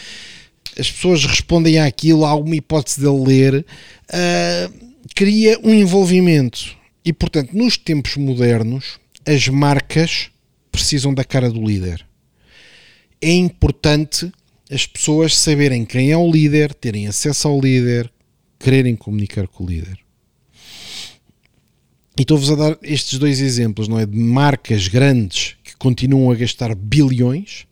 As 0.77 0.89
pessoas 0.89 1.25
respondem 1.25 1.79
àquilo, 1.79 2.23
há 2.23 2.29
alguma 2.29 2.55
hipótese 2.55 3.01
de 3.01 3.07
ler. 3.07 3.65
Uh, 4.09 4.73
cria 5.13 5.59
um 5.61 5.73
envolvimento. 5.73 6.77
E, 7.03 7.11
portanto, 7.11 7.51
nos 7.53 7.77
tempos 7.77 8.15
modernos, 8.15 8.99
as 9.25 9.49
marcas 9.49 10.29
precisam 10.71 11.13
da 11.13 11.25
cara 11.25 11.49
do 11.49 11.65
líder. 11.65 12.05
É 13.21 13.33
importante 13.33 14.31
as 14.71 14.85
pessoas 14.85 15.35
saberem 15.35 15.83
quem 15.83 16.11
é 16.11 16.17
o 16.17 16.31
líder, 16.31 16.73
terem 16.73 17.07
acesso 17.07 17.49
ao 17.49 17.59
líder, 17.59 18.09
quererem 18.59 18.95
comunicar 18.95 19.47
com 19.47 19.63
o 19.63 19.67
líder. 19.67 19.97
E 22.17 22.23
estou-vos 22.23 22.51
a 22.51 22.55
dar 22.55 22.77
estes 22.83 23.17
dois 23.17 23.39
exemplos, 23.39 23.87
não 23.87 23.97
é? 23.97 24.05
De 24.05 24.17
marcas 24.17 24.89
grandes 24.89 25.55
que 25.63 25.75
continuam 25.77 26.29
a 26.29 26.35
gastar 26.35 26.75
bilhões, 26.75 27.65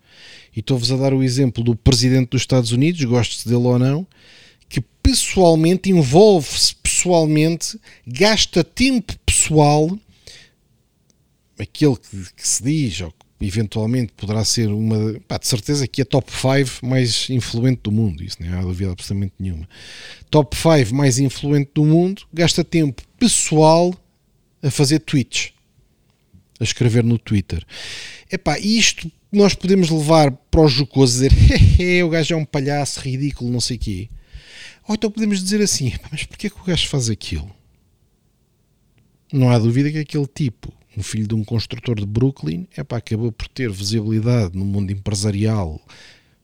e 0.55 0.61
estou-vos 0.61 0.91
a 0.91 0.95
dar 0.95 1.13
o 1.13 1.21
exemplo 1.21 1.61
do 1.63 1.75
presidente 1.75 2.29
dos 2.29 2.41
Estados 2.41 2.71
Unidos, 2.71 3.03
goste 3.03 3.47
dele 3.47 3.65
ou 3.65 3.77
não, 3.77 4.07
que 4.69 4.81
pessoalmente 5.03 5.89
envolve-se 5.89 6.73
pessoalmente, 6.75 7.77
gasta 8.07 8.63
tempo 8.63 9.13
pessoal, 9.25 9.99
aquele 11.59 11.97
que, 11.97 12.33
que 12.33 12.47
se 12.47 12.63
diz, 12.63 13.01
ou 13.01 13.13
eventualmente 13.39 14.13
poderá 14.13 14.43
ser 14.43 14.67
uma, 14.69 15.19
pá, 15.27 15.37
de 15.37 15.47
certeza 15.47 15.87
que 15.87 16.01
é 16.01 16.05
top 16.05 16.31
5 16.31 16.85
mais 16.85 17.29
influente 17.29 17.81
do 17.83 17.91
mundo, 17.91 18.23
isso 18.23 18.37
não 18.39 18.57
há 18.57 18.61
dúvida 18.61 18.91
absolutamente 18.91 19.33
nenhuma. 19.39 19.67
Top 20.29 20.55
5 20.55 20.95
mais 20.95 21.19
influente 21.19 21.71
do 21.73 21.85
mundo, 21.85 22.23
gasta 22.33 22.63
tempo 22.63 23.01
pessoal 23.19 23.93
a 24.61 24.71
fazer 24.71 24.99
tweets, 24.99 25.53
a 26.59 26.63
escrever 26.63 27.03
no 27.03 27.19
Twitter. 27.19 27.63
Epá, 28.31 28.57
isto 28.57 29.11
nós 29.31 29.53
podemos 29.53 29.89
levar 29.89 30.31
para 30.31 30.61
o 30.61 30.67
jocoso 30.67 31.13
dizer 31.13 31.31
o 32.03 32.09
gajo 32.09 32.33
é 32.33 32.37
um 32.37 32.45
palhaço 32.45 32.99
ridículo, 33.01 33.51
não 33.51 33.61
sei 33.61 33.77
o 33.77 33.79
quê. 33.79 34.09
Ou 34.87 34.95
então 34.95 35.11
podemos 35.11 35.43
dizer 35.43 35.61
assim, 35.61 35.93
mas 36.11 36.23
porquê 36.23 36.49
que 36.49 36.59
o 36.59 36.63
gajo 36.63 36.87
faz 36.87 37.09
aquilo? 37.09 37.55
Não 39.31 39.49
há 39.49 39.59
dúvida 39.59 39.91
que 39.91 39.99
aquele 39.99 40.27
tipo 40.27 40.73
um 40.97 41.03
filho 41.03 41.27
de 41.27 41.35
um 41.35 41.43
construtor 41.43 41.95
de 41.95 42.05
Brooklyn, 42.07 42.67
é 42.75 42.83
pá, 42.83 42.97
acabou 42.97 43.31
por 43.31 43.47
ter 43.47 43.71
visibilidade 43.71 44.57
no 44.57 44.65
mundo 44.65 44.91
empresarial 44.91 45.79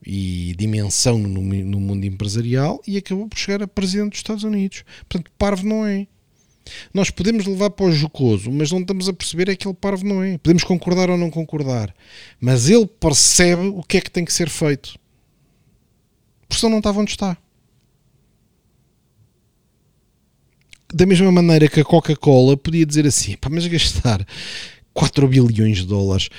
e 0.05 0.53
dimensão 0.57 1.17
no, 1.17 1.41
no, 1.41 1.79
mundo 1.79 2.05
empresarial 2.05 2.79
e 2.85 2.95
acabou 2.95 3.27
por 3.27 3.37
chegar 3.37 3.63
a 3.63 3.67
presidente 3.67 4.11
dos 4.11 4.19
Estados 4.19 4.43
Unidos. 4.43 4.83
Portanto, 5.09 5.31
parvo 5.39 5.65
não 5.65 5.85
é. 5.85 6.05
Nós 6.93 7.09
podemos 7.09 7.45
levar 7.45 7.71
para 7.71 7.87
o 7.87 7.91
jocoso, 7.91 8.51
mas 8.51 8.71
não 8.71 8.79
estamos 8.79 9.09
a 9.09 9.13
perceber 9.13 9.49
é 9.49 9.55
que 9.55 9.67
ele 9.67 9.75
parvo 9.75 10.05
não 10.05 10.21
é. 10.21 10.37
Podemos 10.37 10.63
concordar 10.63 11.09
ou 11.09 11.17
não 11.17 11.31
concordar, 11.31 11.93
mas 12.39 12.69
ele 12.69 12.85
percebe 12.85 13.67
o 13.67 13.81
que 13.81 13.97
é 13.97 14.01
que 14.01 14.11
tem 14.11 14.23
que 14.23 14.31
ser 14.31 14.49
feito. 14.49 14.97
Por 16.47 16.55
isso 16.55 16.69
não 16.69 16.77
estava 16.77 16.99
onde 16.99 17.11
está. 17.11 17.35
Da 20.93 21.05
mesma 21.05 21.31
maneira 21.31 21.67
que 21.67 21.79
a 21.79 21.85
Coca-Cola 21.85 22.55
podia 22.55 22.85
dizer 22.85 23.07
assim, 23.07 23.35
pá, 23.35 23.49
mas 23.49 23.65
gastar 23.65 24.25
4 24.93 25.27
bilhões 25.27 25.79
de 25.79 25.87
dólares 25.87 26.29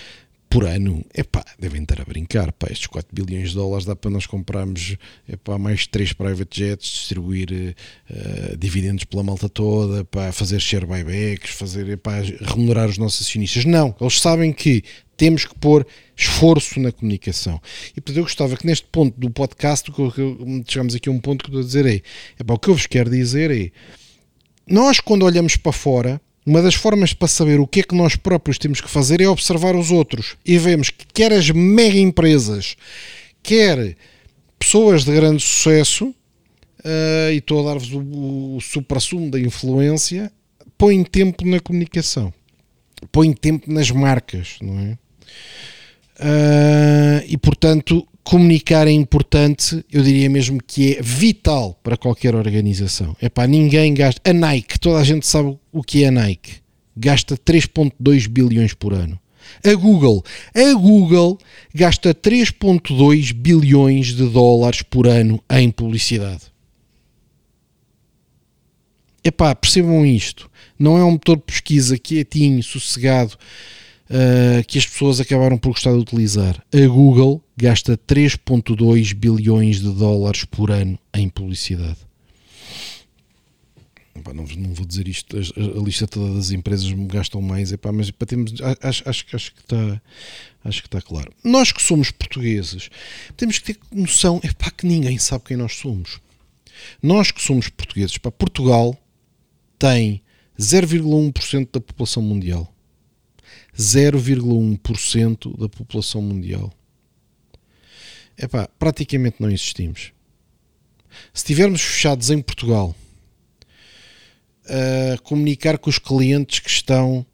por 0.48 0.64
ano, 0.64 1.04
é 1.12 1.24
pá, 1.24 1.44
devem 1.58 1.82
estar 1.82 2.00
a 2.00 2.04
brincar, 2.04 2.52
pá, 2.52 2.68
estes 2.70 2.86
4 2.86 3.08
bilhões 3.12 3.48
de 3.48 3.56
dólares 3.56 3.84
dá 3.84 3.96
para 3.96 4.08
nós 4.12 4.24
comprarmos 4.24 4.96
é 5.28 5.34
pá, 5.34 5.58
mais 5.58 5.88
3 5.88 6.12
private 6.12 6.56
jets, 6.56 6.86
distribuir 6.86 7.74
uh, 8.08 8.56
dividendos 8.56 9.02
pela 9.02 9.24
malta 9.24 9.48
toda, 9.48 10.04
pá, 10.04 10.30
fazer 10.30 10.60
share 10.60 10.86
buybacks, 10.86 11.50
fazer, 11.50 11.88
é 11.88 11.96
pá, 11.96 12.20
remunerar 12.40 12.88
os 12.88 12.98
nossos 12.98 13.26
acionistas. 13.26 13.64
Não, 13.64 13.92
eles 14.00 14.20
sabem 14.20 14.52
que 14.52 14.84
temos 15.16 15.44
que 15.44 15.58
pôr 15.58 15.84
esforço 16.16 16.78
na 16.78 16.92
comunicação. 16.92 17.60
E 17.90 17.94
portanto 18.00 18.18
eu 18.18 18.22
gostava 18.22 18.56
que 18.56 18.64
neste 18.64 18.86
ponto 18.86 19.18
do 19.18 19.30
podcast, 19.30 19.90
chegamos 20.68 20.94
aqui 20.94 21.08
a 21.08 21.12
um 21.12 21.18
ponto 21.18 21.42
que 21.42 21.50
estou 21.50 21.62
a 21.62 21.64
dizer 21.64 22.04
é 22.38 22.44
pá, 22.44 22.54
o 22.54 22.58
que 22.60 22.68
eu 22.68 22.74
vos 22.74 22.86
quero 22.86 23.10
dizer 23.10 23.50
é 23.50 23.72
nós, 24.66 25.00
quando 25.00 25.24
olhamos 25.24 25.56
para 25.56 25.72
fora, 25.72 26.20
uma 26.46 26.60
das 26.60 26.74
formas 26.74 27.12
para 27.12 27.28
saber 27.28 27.58
o 27.60 27.66
que 27.66 27.80
é 27.80 27.82
que 27.82 27.94
nós 27.94 28.16
próprios 28.16 28.58
temos 28.58 28.80
que 28.80 28.90
fazer 28.90 29.20
é 29.20 29.28
observar 29.28 29.74
os 29.74 29.90
outros. 29.90 30.36
E 30.44 30.58
vemos 30.58 30.90
que 30.90 31.06
quer 31.12 31.32
as 31.32 31.50
mega 31.50 31.98
empresas, 31.98 32.76
quer 33.42 33.96
pessoas 34.58 35.04
de 35.04 35.14
grande 35.14 35.42
sucesso, 35.42 36.06
uh, 36.08 37.32
e 37.32 37.36
estou 37.36 37.60
a 37.60 37.72
dar-vos 37.72 37.92
o, 37.92 38.56
o 38.56 38.60
supra-sumo 38.60 39.30
da 39.30 39.40
influência, 39.40 40.30
põem 40.76 41.02
tempo 41.02 41.46
na 41.46 41.60
comunicação, 41.60 42.32
põem 43.10 43.32
tempo 43.32 43.72
nas 43.72 43.90
marcas, 43.90 44.56
não 44.60 44.78
é? 44.78 44.98
Uh, 46.16 47.24
e 47.26 47.36
portanto, 47.36 48.06
comunicar 48.24 48.88
é 48.88 48.90
importante, 48.90 49.84
eu 49.92 50.02
diria 50.02 50.28
mesmo 50.30 50.60
que 50.66 50.96
é 50.96 51.02
vital 51.02 51.78
para 51.82 51.96
qualquer 51.96 52.34
organização. 52.34 53.14
É 53.20 53.28
para 53.28 53.46
ninguém 53.46 53.92
gasta. 53.92 54.20
A 54.28 54.32
Nike, 54.32 54.80
toda 54.80 54.98
a 54.98 55.04
gente 55.04 55.26
sabe 55.26 55.56
o 55.70 55.82
que 55.82 56.02
é 56.02 56.08
a 56.08 56.10
Nike, 56.10 56.56
gasta 56.96 57.36
3,2 57.36 58.26
bilhões 58.26 58.72
por 58.72 58.94
ano. 58.94 59.20
A 59.62 59.74
Google, 59.74 60.24
a 60.54 60.74
Google 60.74 61.38
gasta 61.74 62.14
3,2 62.14 63.32
bilhões 63.34 64.14
de 64.14 64.26
dólares 64.26 64.80
por 64.80 65.06
ano 65.06 65.42
em 65.50 65.70
publicidade. 65.70 66.54
Epá, 69.22 69.54
percebam 69.54 70.04
isto. 70.04 70.50
Não 70.78 70.98
é 70.98 71.04
um 71.04 71.12
motor 71.12 71.36
de 71.36 71.42
pesquisa 71.42 71.98
quietinho, 71.98 72.62
sossegado, 72.62 73.36
uh, 74.10 74.64
que 74.66 74.78
as 74.78 74.86
pessoas 74.86 75.20
acabaram 75.20 75.58
por 75.58 75.70
gostar 75.70 75.92
de 75.92 75.98
utilizar. 75.98 76.62
A 76.72 76.86
Google 76.86 77.42
gasta 77.56 77.96
3,2 77.96 79.14
bilhões 79.14 79.80
de 79.80 79.92
dólares 79.92 80.44
por 80.44 80.70
ano 80.70 80.98
em 81.14 81.28
publicidade. 81.28 81.98
não, 84.26 84.44
não, 84.44 84.74
vou 84.74 84.86
dizer 84.86 85.08
isto, 85.08 85.36
a, 85.36 85.40
a, 85.40 85.82
lista 85.82 86.06
toda 86.06 86.34
das 86.34 86.50
empresas 86.50 86.90
gastam 87.06 87.40
mais, 87.40 87.72
epá, 87.72 87.92
mas 87.92 88.08
epá, 88.08 88.26
temos, 88.26 88.52
acho, 88.80 89.08
acho, 89.08 89.24
acho, 89.32 89.54
que 89.54 89.60
está, 89.60 90.02
acho 90.64 90.82
que 90.82 90.88
está 90.88 91.00
claro. 91.00 91.32
Nós 91.42 91.72
que 91.72 91.82
somos 91.82 92.10
portugueses 92.10 92.90
temos 93.36 93.58
que 93.58 93.74
ter 93.74 93.80
noção 93.92 94.40
epá, 94.42 94.70
que 94.70 94.86
ninguém 94.86 95.18
sabe 95.18 95.44
quem 95.44 95.56
nós 95.56 95.76
somos. 95.76 96.20
Nós 97.02 97.30
que 97.30 97.40
somos 97.40 97.68
portugueses, 97.68 98.16
epá, 98.16 98.30
Portugal 98.30 98.98
tem 99.78 100.22
0,1% 100.58 101.68
da 101.72 101.80
população 101.80 102.22
mundial. 102.22 102.73
0,1% 103.76 105.56
da 105.58 105.68
população 105.68 106.22
mundial. 106.22 106.72
Epá, 108.36 108.68
praticamente 108.78 109.36
não 109.40 109.50
existimos. 109.50 110.12
Se 111.32 111.42
estivermos 111.42 111.80
fechados 111.80 112.30
em 112.30 112.42
Portugal 112.42 112.94
a 114.66 115.18
comunicar 115.18 115.78
com 115.78 115.90
os 115.90 115.98
clientes 115.98 116.58
que 116.58 116.70
estão 116.70 117.24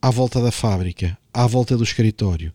à 0.00 0.10
volta 0.10 0.40
da 0.40 0.50
fábrica, 0.50 1.18
à 1.32 1.46
volta 1.46 1.76
do 1.76 1.84
escritório, 1.84 2.52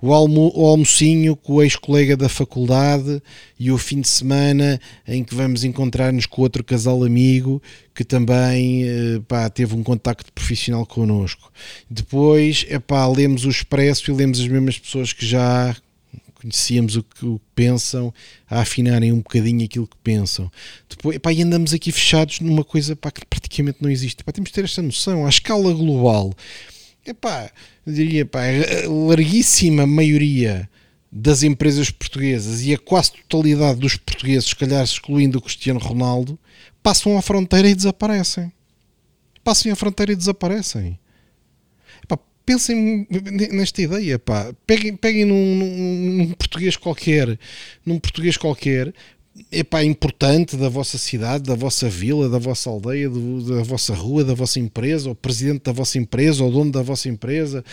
o, 0.00 0.12
almo, 0.12 0.52
o 0.54 0.66
almocinho 0.66 1.36
com 1.36 1.54
o 1.54 1.62
ex-colega 1.62 2.16
da 2.16 2.28
faculdade 2.28 3.22
e 3.58 3.70
o 3.70 3.78
fim 3.78 4.00
de 4.00 4.08
semana 4.08 4.80
em 5.06 5.22
que 5.22 5.34
vamos 5.34 5.64
encontrar-nos 5.64 6.26
com 6.26 6.42
outro 6.42 6.64
casal 6.64 7.04
amigo 7.04 7.62
que 7.94 8.04
também 8.04 8.84
eh, 8.84 9.20
pá, 9.28 9.50
teve 9.50 9.74
um 9.74 9.82
contacto 9.82 10.32
profissional 10.32 10.86
connosco. 10.86 11.52
Depois, 11.90 12.64
epá, 12.68 13.06
lemos 13.06 13.44
o 13.44 13.50
Expresso 13.50 14.10
e 14.10 14.14
lemos 14.14 14.40
as 14.40 14.48
mesmas 14.48 14.78
pessoas 14.78 15.12
que 15.12 15.26
já 15.26 15.76
conhecíamos 16.40 16.96
o 16.96 17.02
que 17.02 17.38
pensam, 17.54 18.12
a 18.48 18.60
afinarem 18.60 19.12
um 19.12 19.18
bocadinho 19.18 19.64
aquilo 19.64 19.86
que 19.86 19.96
pensam. 20.02 20.50
Depois, 20.88 21.16
epá, 21.16 21.32
e 21.32 21.42
andamos 21.42 21.74
aqui 21.74 21.92
fechados 21.92 22.40
numa 22.40 22.64
coisa 22.64 22.96
pá, 22.96 23.10
que 23.10 23.24
praticamente 23.26 23.78
não 23.80 23.90
existe. 23.90 24.22
Epá, 24.22 24.32
temos 24.32 24.48
de 24.48 24.54
ter 24.54 24.64
esta 24.64 24.80
noção, 24.80 25.26
à 25.26 25.28
escala 25.28 25.72
global. 25.74 26.32
Epá, 27.10 27.50
eu 27.86 27.92
diria, 27.92 28.24
pá, 28.24 28.40
a 28.44 28.88
larguíssima 28.88 29.86
maioria 29.86 30.68
das 31.10 31.42
empresas 31.42 31.90
portuguesas 31.90 32.62
e 32.62 32.72
a 32.72 32.78
quase 32.78 33.12
totalidade 33.12 33.80
dos 33.80 33.96
portugueses, 33.96 34.48
se 34.48 34.56
calhar 34.56 34.82
excluindo 34.82 35.38
o 35.38 35.42
Cristiano 35.42 35.80
Ronaldo, 35.80 36.38
passam 36.82 37.18
a 37.18 37.22
fronteira 37.22 37.68
e 37.68 37.74
desaparecem. 37.74 38.52
Passam 39.42 39.72
a 39.72 39.76
fronteira 39.76 40.12
e 40.12 40.16
desaparecem 40.16 40.98
pensem 42.50 43.06
nesta 43.52 43.80
ideia, 43.80 44.18
pá. 44.18 44.52
Peguem, 44.66 44.96
peguem 44.96 45.24
num, 45.24 45.54
num, 45.54 46.16
num 46.16 46.32
português 46.32 46.76
qualquer, 46.76 47.38
num 47.86 48.00
português 48.00 48.36
qualquer, 48.36 48.92
é 49.50 49.62
pá, 49.64 49.84
importante 49.84 50.56
da 50.56 50.68
vossa 50.68 50.98
cidade, 50.98 51.44
da 51.44 51.54
vossa 51.54 51.88
vila, 51.88 52.28
da 52.28 52.38
vossa 52.38 52.68
aldeia, 52.68 53.08
do, 53.08 53.56
da 53.56 53.62
vossa 53.62 53.94
rua, 53.94 54.24
da 54.24 54.34
vossa 54.34 54.60
empresa, 54.60 55.10
o 55.10 55.14
presidente 55.14 55.62
da 55.62 55.72
vossa 55.72 55.98
empresa, 55.98 56.44
o 56.44 56.50
dono 56.50 56.70
da 56.70 56.82
vossa 56.82 57.08
empresa, 57.08 57.64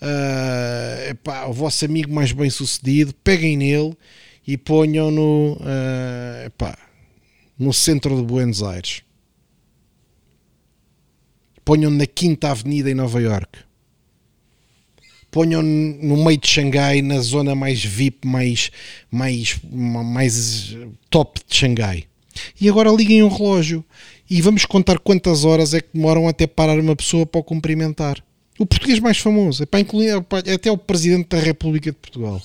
uh, 0.00 1.10
epá, 1.10 1.46
o 1.46 1.52
vosso 1.52 1.84
amigo 1.84 2.12
mais 2.12 2.32
bem 2.32 2.50
sucedido, 2.50 3.14
peguem 3.24 3.56
nele 3.56 3.96
e 4.46 4.56
ponham-no 4.56 5.54
uh, 5.54 6.46
epá, 6.46 6.78
no 7.58 7.72
centro 7.72 8.16
de 8.16 8.22
Buenos 8.22 8.62
Aires. 8.62 9.02
Ponham 11.64 11.90
na 11.90 12.06
Quinta 12.06 12.50
Avenida 12.50 12.90
em 12.90 12.94
Nova 12.94 13.20
York 13.20 13.65
ponham 15.30 15.62
no 15.62 16.24
meio 16.24 16.38
de 16.38 16.48
Xangai, 16.48 17.02
na 17.02 17.20
zona 17.20 17.54
mais 17.54 17.84
VIP, 17.84 18.26
mais, 18.26 18.70
mais, 19.10 19.58
mais 19.72 20.76
top 21.10 21.40
de 21.46 21.56
Xangai. 21.56 22.04
E 22.60 22.68
agora 22.68 22.90
liguem 22.90 23.22
o 23.22 23.28
relógio 23.28 23.82
E 24.28 24.42
vamos 24.42 24.64
contar 24.64 24.98
quantas 24.98 25.44
horas 25.44 25.72
é 25.72 25.80
que 25.80 25.88
demoram 25.94 26.28
até 26.28 26.46
parar 26.46 26.78
uma 26.78 26.96
pessoa 26.96 27.24
para 27.24 27.40
o 27.40 27.44
cumprimentar. 27.44 28.22
O 28.58 28.66
português 28.66 28.98
mais 28.98 29.18
famoso, 29.18 29.62
é 29.62 29.66
para 29.66 29.80
incluir 29.80 30.08
é 30.44 30.52
até 30.54 30.70
o 30.70 30.78
Presidente 30.78 31.28
da 31.28 31.38
República 31.38 31.90
de 31.90 31.96
Portugal. 31.96 32.42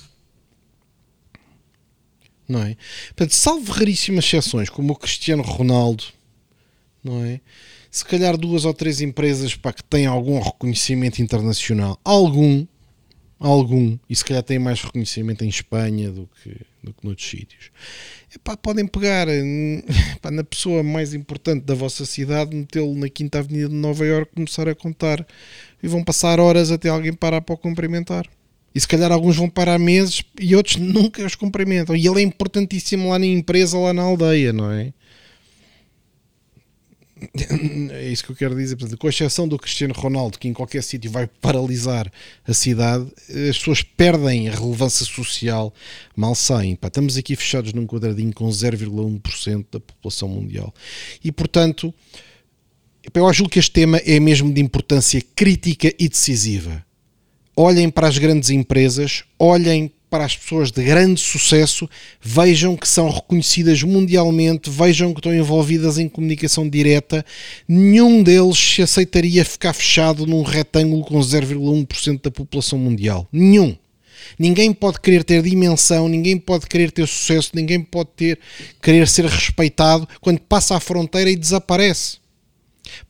Não 2.48 2.62
é? 2.62 2.76
Portanto, 3.08 3.34
salvo 3.34 3.72
raríssimas 3.72 4.26
exceções, 4.26 4.70
como 4.70 4.92
o 4.92 4.96
Cristiano 4.96 5.42
Ronaldo, 5.42 6.04
não 7.04 7.24
é? 7.24 7.40
Se 7.90 8.06
calhar 8.06 8.38
duas 8.38 8.66
ou 8.66 8.74
três 8.74 9.02
empresas 9.02 9.56
para 9.56 9.74
que 9.74 9.84
têm 9.84 10.06
algum 10.06 10.40
reconhecimento 10.40 11.22
internacional, 11.22 12.00
algum, 12.04 12.66
algum, 13.42 13.98
e 14.08 14.16
se 14.16 14.24
calhar 14.24 14.44
têm 14.44 14.60
mais 14.60 14.82
reconhecimento 14.82 15.44
em 15.44 15.50
Espanha 15.50 16.12
do 16.12 16.30
que, 16.42 16.56
do 16.84 16.94
que 16.94 17.04
noutros 17.04 17.28
sítios. 17.28 17.72
Epá, 18.34 18.56
podem 18.56 18.86
pegar 18.86 19.28
epá, 20.16 20.30
na 20.30 20.44
pessoa 20.44 20.84
mais 20.84 21.14
importante 21.14 21.66
da 21.66 21.74
vossa 21.74 22.06
cidade, 22.06 22.56
metê-lo 22.56 22.96
na 22.96 23.10
Quinta 23.10 23.40
Avenida 23.40 23.68
de 23.68 23.76
Nova 23.76 24.06
Iorque, 24.06 24.36
começar 24.36 24.70
a 24.70 24.76
contar 24.76 25.26
e 25.82 25.88
vão 25.88 26.04
passar 26.04 26.40
horas 26.40 26.72
até 26.72 26.90
alguém 26.90 27.14
parar 27.14 27.42
para 27.42 27.56
o 27.56 27.58
cumprimentar. 27.58 28.28
E 28.74 28.80
se 28.80 28.88
calhar 28.88 29.12
alguns 29.12 29.36
vão 29.36 29.50
parar 29.50 29.78
meses 29.78 30.24
e 30.40 30.56
outros 30.56 30.78
nunca 30.78 31.26
os 31.26 31.36
cumprimentam. 31.36 31.96
E 31.96 32.08
ele 32.08 32.20
é 32.20 32.24
importantíssimo 32.24 33.10
lá 33.10 33.20
na 33.20 33.26
empresa, 33.26 33.78
lá 33.78 33.92
na 33.92 34.04
aldeia, 34.04 34.54
não 34.54 34.72
é? 34.72 34.94
É 37.92 38.10
isso 38.10 38.24
que 38.24 38.32
eu 38.32 38.36
quero 38.36 38.56
dizer. 38.56 38.76
Portanto, 38.76 38.98
com 38.98 39.08
exceção 39.08 39.48
do 39.48 39.58
Cristiano 39.58 39.94
Ronaldo, 39.94 40.40
que 40.40 40.48
em 40.48 40.54
qualquer 40.54 40.82
sítio 40.82 41.12
vai 41.12 41.28
paralisar 41.28 42.12
a 42.48 42.54
cidade, 42.54 43.06
as 43.50 43.58
pessoas 43.58 43.84
perdem 43.84 44.50
a 44.50 44.56
relevância 44.56 45.06
social 45.06 45.74
mal 46.16 46.34
saem. 46.34 46.76
Pá, 46.76 46.88
estamos 46.88 47.18
aqui 47.18 47.36
fechados 47.36 47.74
num 47.74 47.86
quadradinho 47.86 48.34
com 48.34 48.48
0,1% 48.48 49.66
da 49.72 49.80
população 49.80 50.30
mundial. 50.30 50.74
E, 51.24 51.32
portanto, 51.32 51.94
eu 53.14 53.28
acho 53.28 53.48
que 53.48 53.60
este 53.60 53.72
tema 53.72 53.98
é 53.98 54.20
mesmo 54.20 54.52
de 54.54 54.62
importância 54.62 55.22
crítica 55.36 55.94
e 56.00 56.10
decisiva. 56.10 56.84
Olhem 57.56 57.90
para 57.90 58.08
as 58.08 58.18
grandes 58.18 58.50
empresas, 58.50 59.24
olhem 59.38 59.92
para 60.12 60.26
as 60.26 60.36
pessoas 60.36 60.72
de 60.72 60.84
grande 60.84 61.22
sucesso, 61.22 61.90
vejam 62.22 62.76
que 62.76 62.88
são 62.88 63.10
reconhecidas 63.10 63.82
mundialmente, 63.82 64.70
vejam 64.70 65.14
que 65.14 65.20
estão 65.20 65.34
envolvidas 65.34 65.98
em 65.98 66.10
comunicação 66.10 66.68
direta. 66.68 67.26
Nenhum 67.66 68.22
deles 68.22 68.58
se 68.58 68.82
aceitaria 68.82 69.46
ficar 69.46 69.72
fechado 69.72 70.28
num 70.28 70.44
retângulo 70.44 71.06
com 71.06 71.18
0,1% 71.18 72.22
da 72.22 72.30
população 72.30 72.78
mundial. 72.78 73.26
Nenhum. 73.32 73.74
Ninguém 74.38 74.74
pode 74.74 75.00
querer 75.00 75.24
ter 75.24 75.42
dimensão, 75.42 76.10
ninguém 76.10 76.38
pode 76.38 76.68
querer 76.68 76.92
ter 76.92 77.08
sucesso, 77.08 77.52
ninguém 77.54 77.82
pode 77.82 78.10
ter 78.16 78.40
querer 78.82 79.08
ser 79.08 79.26
respeitado 79.26 80.08
quando 80.20 80.40
passa 80.42 80.76
a 80.76 80.80
fronteira 80.80 81.32
e 81.32 81.38
desaparece. 81.38 82.21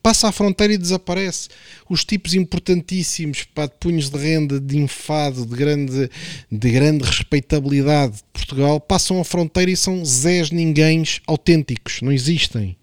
Passa 0.02 0.28
a 0.28 0.32
fronteira 0.32 0.74
e 0.74 0.78
desaparece. 0.78 1.48
Os 1.88 2.04
tipos 2.04 2.34
importantíssimos 2.34 3.44
pá, 3.44 3.66
de 3.66 3.72
punhos 3.80 4.10
de 4.10 4.18
renda, 4.18 4.60
de 4.60 4.78
enfado, 4.78 5.46
de 5.46 5.56
grande, 5.56 6.10
de 6.50 6.70
grande 6.70 7.04
respeitabilidade 7.04 8.16
de 8.16 8.22
Portugal, 8.32 8.80
passam 8.80 9.20
a 9.20 9.24
fronteira 9.24 9.70
e 9.70 9.76
são 9.76 10.04
zés 10.04 10.50
ninguéms 10.50 11.20
autênticos, 11.26 12.00
não 12.02 12.12
existem. 12.12 12.76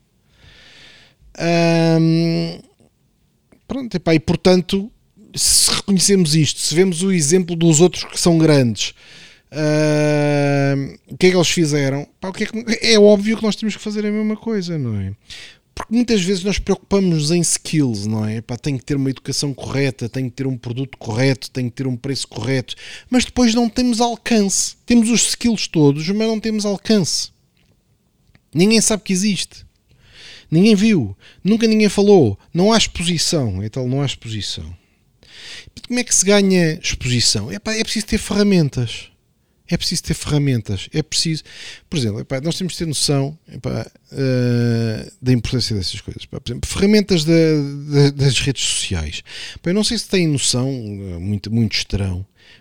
Hum, 1.39 2.59
pronto, 3.67 3.95
epá, 3.95 4.13
e 4.13 4.19
portanto, 4.19 4.91
se 5.35 5.71
reconhecemos 5.71 6.35
isto, 6.35 6.59
se 6.59 6.75
vemos 6.75 7.01
o 7.01 7.11
exemplo 7.11 7.55
dos 7.55 7.79
outros 7.79 8.03
que 8.03 8.19
são 8.19 8.37
grandes, 8.37 8.93
o 11.07 11.17
que 11.17 11.27
é 11.27 11.29
que 11.31 11.35
eles 11.35 11.49
fizeram? 11.49 12.07
Que 12.33 12.43
é, 12.43 12.47
que, 12.47 12.87
é, 12.93 12.99
óbvio 12.99 13.37
que 13.37 13.43
nós 13.43 13.55
temos 13.55 13.75
que 13.75 13.81
fazer 13.81 14.05
a 14.05 14.11
mesma 14.11 14.35
coisa, 14.35 14.77
não 14.77 14.99
é? 14.99 15.13
Porque 15.79 15.95
muitas 15.95 16.21
vezes 16.21 16.43
nós 16.43 16.59
preocupamos 16.59 17.31
em 17.31 17.39
skills, 17.39 18.05
não 18.05 18.25
é? 18.25 18.41
Pá, 18.41 18.57
tem 18.57 18.77
que 18.77 18.83
ter 18.83 18.97
uma 18.97 19.09
educação 19.09 19.53
correta, 19.53 20.09
tem 20.09 20.29
que 20.29 20.35
ter 20.35 20.45
um 20.45 20.57
produto 20.57 20.97
correto, 20.97 21.49
tem 21.49 21.69
que 21.69 21.75
ter 21.77 21.87
um 21.87 21.95
preço 21.95 22.27
correto, 22.27 22.75
mas 23.09 23.23
depois 23.23 23.55
não 23.55 23.69
temos 23.69 24.01
alcance. 24.01 24.75
Temos 24.85 25.09
os 25.09 25.29
skills 25.29 25.69
todos, 25.69 26.05
mas 26.09 26.27
não 26.27 26.37
temos 26.37 26.65
alcance. 26.65 27.29
Ninguém 28.53 28.81
sabe 28.81 29.03
que 29.03 29.13
existe. 29.13 29.65
Ninguém 30.51 30.75
viu. 30.75 31.15
Nunca 31.41 31.65
ninguém 31.65 31.87
falou. 31.87 32.37
Não 32.53 32.73
há 32.73 32.77
exposição. 32.77 33.63
Então 33.63 33.87
não 33.87 34.01
há 34.01 34.05
exposição. 34.05 34.75
Como 35.87 35.97
é 35.97 36.03
que 36.03 36.13
se 36.13 36.25
ganha 36.25 36.77
exposição? 36.83 37.49
É, 37.49 37.57
pá, 37.57 37.73
é 37.73 37.83
preciso 37.83 38.05
ter 38.05 38.17
ferramentas 38.17 39.09
é 39.69 39.77
preciso 39.77 40.03
ter 40.03 40.15
ferramentas, 40.15 40.89
é 40.91 41.03
preciso, 41.03 41.43
por 41.87 41.97
exemplo, 41.97 42.19
epá, 42.19 42.41
nós 42.41 42.57
temos 42.57 42.73
de 42.73 42.79
ter 42.79 42.87
noção 42.87 43.37
epá, 43.53 43.89
uh, 44.11 45.11
da 45.21 45.31
importância 45.31 45.75
dessas 45.75 46.01
coisas. 46.01 46.23
Epá, 46.23 46.39
por 46.39 46.51
exemplo, 46.51 46.69
ferramentas 46.69 47.23
da, 47.23 47.33
da, 47.33 48.09
das 48.11 48.39
redes 48.39 48.63
sociais. 48.63 49.23
Eu 49.63 49.73
não 49.73 49.83
sei 49.83 49.97
se 49.99 50.09
têm 50.09 50.27
noção, 50.27 50.67
eh, 50.69 51.19
muito, 51.19 51.51
muitos 51.51 51.85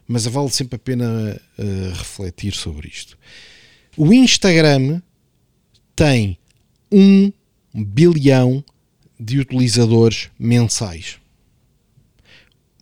mas 0.07 0.27
vale 0.27 0.51
sempre 0.51 0.77
a 0.77 0.79
pena 0.79 1.41
uh, 1.59 1.89
refletir 1.95 2.55
sobre 2.55 2.89
isto. 2.89 3.17
O 3.97 4.13
Instagram 4.13 5.01
tem 5.97 6.39
um 6.93 7.33
bilhão 7.75 8.63
de 9.19 9.39
utilizadores 9.39 10.29
mensais 10.39 11.19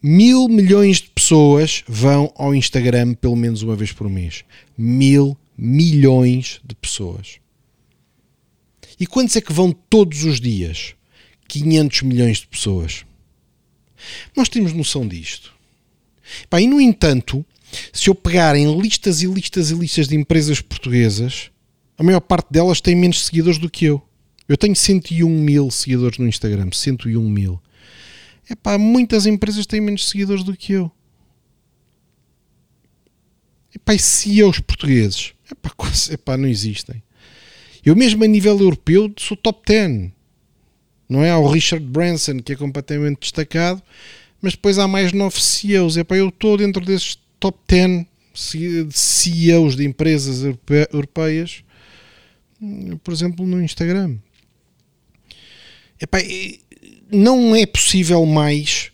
mil 0.03 0.49
milhões 0.49 0.99
de 0.99 1.11
pessoas 1.11 1.83
vão 1.87 2.33
ao 2.37 2.55
Instagram 2.55 3.15
pelo 3.15 3.37
menos 3.37 3.63
uma 3.63 3.77
vez 3.77 3.93
por 3.93 4.09
mês. 4.09 4.45
Mil 4.77 5.37
milhões 5.57 6.61
de 6.65 6.75
pessoas. 6.75 7.39
E 8.99 9.07
quantos 9.07 9.37
é 9.37 9.41
que 9.41 9.53
vão 9.53 9.73
todos 9.73 10.25
os 10.25 10.41
dias? 10.41 10.95
500 11.49 12.03
milhões 12.03 12.39
de 12.39 12.47
pessoas. 12.47 13.05
Nós 14.37 14.49
temos 14.49 14.73
noção 14.73 15.07
disto. 15.07 15.53
E 16.53 16.67
no 16.67 16.81
entanto, 16.81 17.45
se 17.93 18.09
eu 18.09 18.15
pegar 18.15 18.57
em 18.57 18.81
listas 18.81 19.23
e 19.23 19.27
listas 19.27 19.71
e 19.71 19.75
listas 19.75 20.09
de 20.09 20.17
empresas 20.17 20.61
portuguesas, 20.61 21.51
a 21.99 22.03
maior 22.03 22.21
parte 22.21 22.49
delas 22.51 22.81
tem 22.81 22.95
menos 22.95 23.25
seguidores 23.27 23.59
do 23.59 23.71
que 23.71 23.85
eu. 23.85 24.03
Eu 24.49 24.57
tenho 24.57 24.77
101 24.77 25.29
mil 25.29 25.71
seguidores 25.71 26.19
no 26.19 26.29
Instagram, 26.29 26.71
101 26.73 27.29
mil. 27.29 27.61
Epá, 28.49 28.79
muitas 28.79 29.27
empresas 29.27 29.67
têm 29.67 29.81
menos 29.81 30.09
seguidores 30.09 30.45
do 30.45 30.57
que 30.57 30.73
eu. 30.73 30.91
Epá, 33.75 33.95
e 33.95 33.99
CEOs 33.99 34.61
portugueses? 34.61 35.35
Epá, 35.51 35.71
quase, 35.77 36.15
epá, 36.15 36.37
não 36.37 36.49
existem. 36.49 37.03
Eu 37.85 37.95
mesmo 37.95 38.25
a 38.25 38.27
nível 38.27 38.59
europeu 38.59 39.13
sou 39.17 39.37
top 39.37 39.63
10. 39.67 40.11
Não 41.09 41.23
é? 41.23 41.31
Há 41.31 41.39
o 41.39 41.49
Richard 41.49 41.85
Branson, 41.85 42.39
que 42.41 42.53
é 42.53 42.57
completamente 42.57 43.21
destacado, 43.21 43.83
mas 44.41 44.55
depois 44.55 44.79
há 44.79 44.89
mais 44.89 45.13
9 45.13 45.41
CEOs. 45.41 45.97
Epá, 45.97 46.17
eu 46.17 46.29
estou 46.29 46.57
dentro 46.57 46.85
desses 46.85 47.19
top 47.39 47.59
10 47.69 48.07
CEOs 48.93 49.77
de 49.77 49.85
empresas 49.85 50.43
europeias, 50.93 51.65
por 53.03 53.13
exemplo, 53.13 53.47
no 53.47 53.63
Instagram. 53.63 54.19
Epá, 56.01 56.19
não 57.11 57.55
é 57.55 57.67
possível 57.67 58.25
mais 58.27 58.91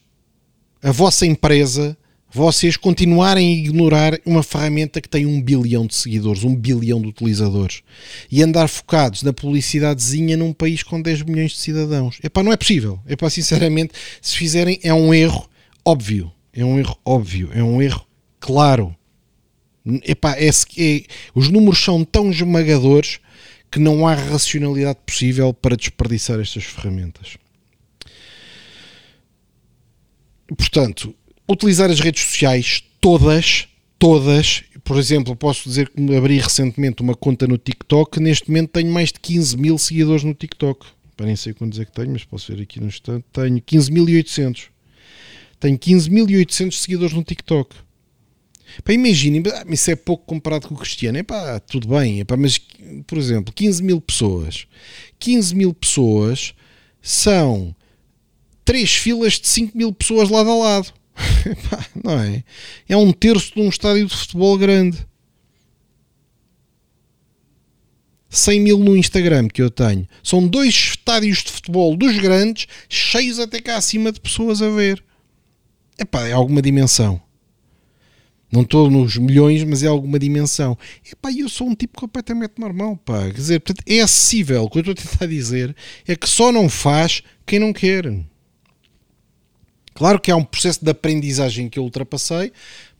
a 0.82 0.90
vossa 0.90 1.24
empresa, 1.24 1.96
vocês 2.34 2.78
continuarem 2.78 3.46
a 3.48 3.58
ignorar 3.58 4.18
uma 4.24 4.42
ferramenta 4.42 5.00
que 5.00 5.08
tem 5.08 5.26
um 5.26 5.40
bilhão 5.40 5.86
de 5.86 5.94
seguidores, 5.94 6.44
um 6.44 6.56
bilhão 6.56 7.00
de 7.00 7.08
utilizadores 7.08 7.82
e 8.30 8.42
andar 8.42 8.68
focados 8.68 9.22
na 9.22 9.34
publicidadezinha 9.34 10.36
num 10.36 10.52
país 10.52 10.82
com 10.82 11.00
10 11.00 11.22
milhões 11.22 11.52
de 11.52 11.58
cidadãos. 11.58 12.18
Epá, 12.24 12.42
não 12.42 12.52
é 12.52 12.56
possível. 12.56 12.98
Epá, 13.06 13.28
sinceramente, 13.28 13.92
se 14.20 14.36
fizerem, 14.36 14.80
é 14.82 14.94
um 14.94 15.12
erro 15.12 15.46
óbvio. 15.84 16.32
É 16.54 16.64
um 16.64 16.78
erro 16.78 16.96
óbvio. 17.04 17.50
É 17.52 17.62
um 17.62 17.82
erro 17.82 18.06
claro. 18.40 18.96
Epá, 20.04 20.34
é, 20.38 20.48
é, 20.48 21.02
os 21.34 21.50
números 21.50 21.84
são 21.84 22.02
tão 22.02 22.30
esmagadores 22.30 23.20
que 23.70 23.78
não 23.78 24.06
há 24.06 24.14
racionalidade 24.14 24.98
possível 25.04 25.52
para 25.52 25.76
desperdiçar 25.76 26.40
estas 26.40 26.64
ferramentas. 26.64 27.36
Portanto, 30.56 31.14
utilizar 31.48 31.90
as 31.90 32.00
redes 32.00 32.22
sociais 32.22 32.82
todas, 33.00 33.68
todas, 33.98 34.64
por 34.84 34.98
exemplo, 34.98 35.36
posso 35.36 35.68
dizer 35.68 35.88
que 35.88 36.16
abri 36.16 36.38
recentemente 36.38 37.02
uma 37.02 37.14
conta 37.14 37.46
no 37.46 37.58
TikTok, 37.58 38.20
neste 38.20 38.48
momento 38.48 38.70
tenho 38.70 38.92
mais 38.92 39.12
de 39.12 39.20
15 39.20 39.56
mil 39.56 39.78
seguidores 39.78 40.24
no 40.24 40.34
TikTok. 40.34 40.86
Para 41.16 41.26
nem 41.26 41.36
sei 41.36 41.52
quantos 41.52 41.78
é 41.78 41.84
que 41.84 41.92
tenho, 41.92 42.10
mas 42.12 42.24
posso 42.24 42.54
ver 42.54 42.62
aqui 42.62 42.80
no 42.80 42.86
instante. 42.86 43.24
Tenho 43.32 43.60
15.800. 43.60 44.68
Tenho 45.60 45.78
15.800 45.78 46.72
seguidores 46.72 47.14
no 47.14 47.22
TikTok. 47.22 47.76
Pá, 48.82 48.92
imaginem, 48.92 49.42
isso 49.68 49.90
é 49.90 49.96
pouco 49.96 50.24
comparado 50.24 50.66
com 50.66 50.74
o 50.74 50.78
Cristiano. 50.78 51.18
É 51.18 51.22
pá, 51.22 51.60
tudo 51.60 51.88
bem, 51.88 52.20
epá, 52.20 52.36
mas, 52.36 52.58
por 53.06 53.18
exemplo, 53.18 53.52
15 53.52 53.82
mil 53.82 54.00
pessoas. 54.00 54.66
15 55.18 55.54
mil 55.54 55.74
pessoas 55.74 56.54
são 57.00 57.74
três 58.64 58.94
filas 58.94 59.34
de 59.34 59.48
5 59.48 59.76
mil 59.76 59.92
pessoas 59.92 60.28
lado 60.28 60.50
a 60.50 60.54
lado. 60.54 60.92
não 62.02 62.18
é? 62.18 62.44
É 62.88 62.96
um 62.96 63.12
terço 63.12 63.54
de 63.54 63.60
um 63.60 63.68
estádio 63.68 64.06
de 64.06 64.16
futebol 64.16 64.56
grande. 64.56 65.06
100 68.28 68.60
mil 68.60 68.78
no 68.78 68.96
Instagram 68.96 69.46
que 69.46 69.60
eu 69.60 69.70
tenho. 69.70 70.08
São 70.22 70.46
dois 70.46 70.74
estádios 70.74 71.44
de 71.44 71.52
futebol 71.52 71.94
dos 71.94 72.16
grandes, 72.18 72.66
cheios 72.88 73.38
até 73.38 73.60
cá 73.60 73.76
acima 73.76 74.10
de 74.10 74.20
pessoas 74.20 74.62
a 74.62 74.70
ver. 74.70 75.04
Epá, 75.98 76.26
é 76.26 76.32
alguma 76.32 76.62
dimensão. 76.62 77.20
Não 78.50 78.62
estou 78.62 78.90
nos 78.90 79.16
milhões, 79.16 79.64
mas 79.64 79.82
é 79.82 79.86
alguma 79.86 80.18
dimensão. 80.18 80.76
Epá, 81.10 81.30
eu 81.30 81.48
sou 81.48 81.68
um 81.68 81.74
tipo 81.74 82.00
completamente 82.00 82.54
normal, 82.58 82.96
pá. 82.96 83.24
Quer 83.24 83.32
dizer, 83.32 83.60
portanto, 83.60 83.84
é 83.86 84.00
acessível. 84.00 84.64
O 84.64 84.70
que 84.70 84.78
eu 84.78 84.80
estou 84.80 84.92
a 84.92 84.96
tentar 84.96 85.26
dizer 85.26 85.76
é 86.06 86.16
que 86.16 86.28
só 86.28 86.50
não 86.50 86.68
faz 86.70 87.22
quem 87.46 87.58
não 87.58 87.72
quer. 87.72 88.04
Claro 89.94 90.20
que 90.20 90.30
há 90.30 90.36
um 90.36 90.44
processo 90.44 90.84
de 90.84 90.90
aprendizagem 90.90 91.68
que 91.68 91.78
eu 91.78 91.82
ultrapassei. 91.82 92.52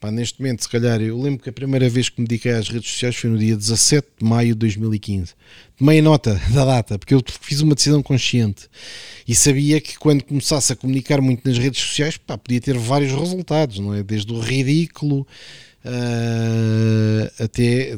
Pá, 0.02 0.10
neste 0.10 0.40
momento, 0.40 0.64
se 0.64 0.68
calhar, 0.68 1.00
eu 1.00 1.16
lembro 1.16 1.44
que 1.44 1.48
a 1.48 1.52
primeira 1.52 1.88
vez 1.88 2.08
que 2.08 2.20
me 2.20 2.26
dediquei 2.26 2.50
às 2.50 2.68
redes 2.68 2.90
sociais 2.90 3.14
foi 3.14 3.30
no 3.30 3.38
dia 3.38 3.56
17 3.56 4.04
de 4.18 4.24
maio 4.24 4.48
de 4.48 4.56
2015. 4.56 5.32
Tomei 5.78 6.02
nota 6.02 6.34
da 6.52 6.64
data, 6.64 6.98
porque 6.98 7.14
eu 7.14 7.22
fiz 7.40 7.60
uma 7.60 7.72
decisão 7.72 8.02
consciente 8.02 8.68
e 9.28 9.32
sabia 9.32 9.80
que 9.80 9.96
quando 9.96 10.24
começasse 10.24 10.72
a 10.72 10.76
comunicar 10.76 11.20
muito 11.20 11.48
nas 11.48 11.56
redes 11.56 11.80
sociais, 11.80 12.16
pá, 12.16 12.36
podia 12.36 12.60
ter 12.60 12.76
vários 12.76 13.12
resultados, 13.12 13.78
não 13.78 13.94
é? 13.94 14.02
Desde 14.02 14.32
o 14.32 14.40
ridículo 14.40 15.24
uh, 15.84 17.44
até 17.44 17.96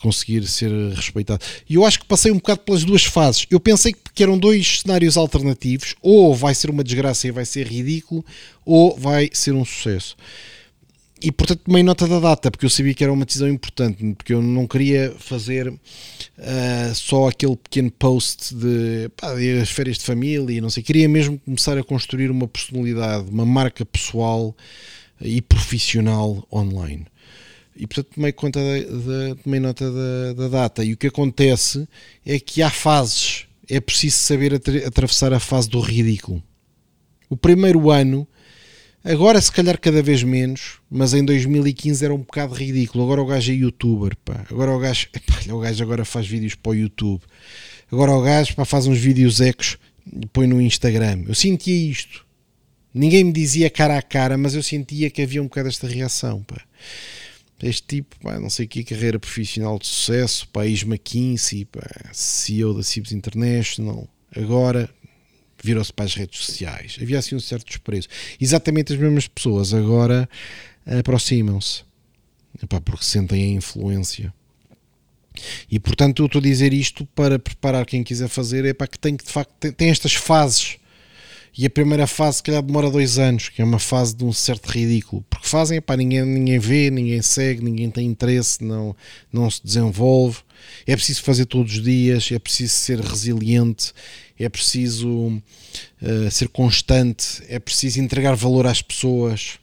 conseguir 0.00 0.48
ser 0.48 0.72
respeitado. 0.92 1.44
E 1.70 1.76
eu 1.76 1.86
acho 1.86 2.00
que 2.00 2.06
passei 2.06 2.32
um 2.32 2.38
bocado 2.38 2.62
pelas 2.62 2.82
duas 2.82 3.04
fases. 3.04 3.46
Eu 3.48 3.60
pensei 3.60 3.94
que 4.12 4.22
eram 4.24 4.36
dois 4.36 4.80
cenários 4.80 5.16
alternativos: 5.16 5.94
ou 6.02 6.34
vai 6.34 6.52
ser 6.52 6.68
uma 6.68 6.82
desgraça 6.82 7.28
e 7.28 7.30
vai 7.30 7.44
ser 7.44 7.68
ridículo, 7.68 8.24
ou 8.66 8.96
vai 8.98 9.30
ser 9.32 9.52
um 9.52 9.64
sucesso. 9.64 10.16
E 11.22 11.32
portanto 11.32 11.62
tomei 11.64 11.82
nota 11.82 12.06
da 12.06 12.20
data, 12.20 12.50
porque 12.50 12.66
eu 12.66 12.70
sabia 12.70 12.92
que 12.92 13.02
era 13.02 13.12
uma 13.12 13.24
decisão 13.24 13.48
importante, 13.48 14.04
porque 14.14 14.34
eu 14.34 14.42
não 14.42 14.66
queria 14.66 15.14
fazer 15.18 15.68
uh, 15.68 16.94
só 16.94 17.28
aquele 17.28 17.56
pequeno 17.56 17.90
post 17.90 18.54
de, 18.54 19.08
pá, 19.16 19.32
as 19.62 19.70
férias 19.70 19.96
de 19.96 20.04
família 20.04 20.58
e 20.58 20.60
não 20.60 20.68
sei. 20.68 20.82
Queria 20.82 21.08
mesmo 21.08 21.38
começar 21.38 21.78
a 21.78 21.84
construir 21.84 22.30
uma 22.30 22.46
personalidade, 22.46 23.30
uma 23.30 23.46
marca 23.46 23.86
pessoal 23.86 24.54
e 25.20 25.40
profissional 25.40 26.46
online 26.52 27.06
e 27.76 27.86
portanto 27.86 28.14
tomei 28.14 28.32
conta 28.32 28.60
da, 28.60 29.34
tomei 29.42 29.60
nota 29.60 29.90
da, 29.90 30.32
da, 30.34 30.48
data. 30.48 30.84
E 30.84 30.92
o 30.92 30.96
que 30.96 31.08
acontece 31.08 31.88
é 32.24 32.38
que 32.38 32.62
há 32.62 32.70
fases, 32.70 33.46
é 33.68 33.80
preciso 33.80 34.16
saber 34.16 34.54
atravessar 34.86 35.32
a 35.32 35.40
fase 35.40 35.68
do 35.68 35.80
ridículo. 35.80 36.42
O 37.28 37.36
primeiro 37.36 37.90
ano, 37.90 38.26
agora 39.04 39.40
se 39.40 39.52
calhar 39.52 39.78
cada 39.78 40.02
vez 40.02 40.22
menos, 40.22 40.78
mas 40.90 41.14
em 41.14 41.24
2015 41.24 42.04
era 42.04 42.14
um 42.14 42.18
bocado 42.18 42.54
ridículo. 42.54 43.04
Agora 43.04 43.22
o 43.22 43.26
gajo 43.26 43.52
é 43.52 43.54
youtuber, 43.54 44.16
pá. 44.24 44.44
Agora 44.50 44.72
o 44.72 44.78
gajo, 44.78 45.08
epá, 45.14 45.52
o 45.52 45.60
gajo 45.60 45.82
agora 45.82 46.04
faz 46.04 46.26
vídeos 46.26 46.54
para 46.54 46.70
o 46.70 46.74
YouTube. 46.74 47.22
Agora 47.92 48.12
o 48.12 48.22
gajo 48.22 48.54
pá, 48.56 48.64
faz 48.64 48.86
uns 48.86 48.98
vídeos 48.98 49.40
ecos 49.40 49.78
e 50.10 50.26
põe 50.26 50.46
no 50.46 50.60
Instagram. 50.60 51.24
Eu 51.28 51.34
sentia 51.34 51.90
isto. 51.90 52.24
Ninguém 52.92 53.24
me 53.24 53.32
dizia 53.32 53.68
cara 53.68 53.98
a 53.98 54.02
cara, 54.02 54.38
mas 54.38 54.54
eu 54.54 54.62
sentia 54.62 55.10
que 55.10 55.20
havia 55.20 55.42
um 55.42 55.46
bocado 55.46 55.68
esta 55.68 55.86
reação, 55.86 56.42
pá 56.42 56.62
este 57.62 57.86
tipo, 57.86 58.16
pá, 58.20 58.38
não 58.38 58.50
sei 58.50 58.66
que 58.66 58.84
carreira 58.84 59.18
profissional 59.18 59.78
de 59.78 59.86
sucesso, 59.86 60.48
país 60.48 60.82
McKinsey, 60.82 61.64
pá, 61.64 61.82
CEO 62.12 62.74
da 62.74 62.82
Cibs 62.82 63.12
International, 63.12 64.08
agora 64.36 64.90
virou-se 65.64 65.92
para 65.92 66.04
as 66.04 66.14
redes 66.14 66.44
sociais. 66.44 66.96
Havia 67.00 67.18
assim 67.18 67.34
um 67.34 67.40
certo 67.40 67.66
desprezo. 67.66 68.08
Exatamente 68.40 68.92
as 68.92 68.98
mesmas 68.98 69.26
pessoas 69.26 69.72
agora 69.72 70.28
aproximam-se, 70.86 71.82
porque 72.84 73.04
sentem 73.04 73.42
a 73.42 73.56
influência. 73.56 74.32
E 75.70 75.80
portanto 75.80 76.22
eu 76.22 76.26
estou 76.26 76.38
a 76.38 76.42
dizer 76.42 76.72
isto 76.72 77.06
para 77.06 77.38
preparar 77.38 77.86
quem 77.86 78.04
quiser 78.04 78.28
fazer, 78.28 78.64
é 78.64 78.72
para 78.72 78.86
que 78.86 78.98
tem 78.98 79.16
que 79.16 79.24
de 79.24 79.32
facto 79.32 79.52
tem, 79.58 79.72
tem 79.72 79.90
estas 79.90 80.14
fases 80.14 80.76
e 81.56 81.66
a 81.66 81.70
primeira 81.70 82.06
fase, 82.06 82.38
se 82.38 82.42
calhar, 82.42 82.62
demora 82.62 82.90
dois 82.90 83.18
anos, 83.18 83.48
que 83.48 83.62
é 83.62 83.64
uma 83.64 83.78
fase 83.78 84.14
de 84.14 84.24
um 84.24 84.32
certo 84.32 84.66
ridículo. 84.66 85.24
Porque 85.30 85.46
fazem, 85.46 85.80
pá, 85.80 85.96
ninguém, 85.96 86.24
ninguém 86.24 86.58
vê, 86.58 86.90
ninguém 86.90 87.22
segue, 87.22 87.62
ninguém 87.62 87.90
tem 87.90 88.08
interesse, 88.08 88.64
não, 88.64 88.96
não 89.32 89.48
se 89.48 89.62
desenvolve. 89.62 90.38
É 90.84 90.96
preciso 90.96 91.22
fazer 91.22 91.44
todos 91.46 91.76
os 91.76 91.82
dias, 91.82 92.30
é 92.32 92.38
preciso 92.40 92.74
ser 92.74 92.98
resiliente, 92.98 93.92
é 94.36 94.48
preciso 94.48 95.28
uh, 96.02 96.30
ser 96.30 96.48
constante, 96.48 97.42
é 97.48 97.60
preciso 97.60 98.00
entregar 98.00 98.34
valor 98.34 98.66
às 98.66 98.82
pessoas, 98.82 99.60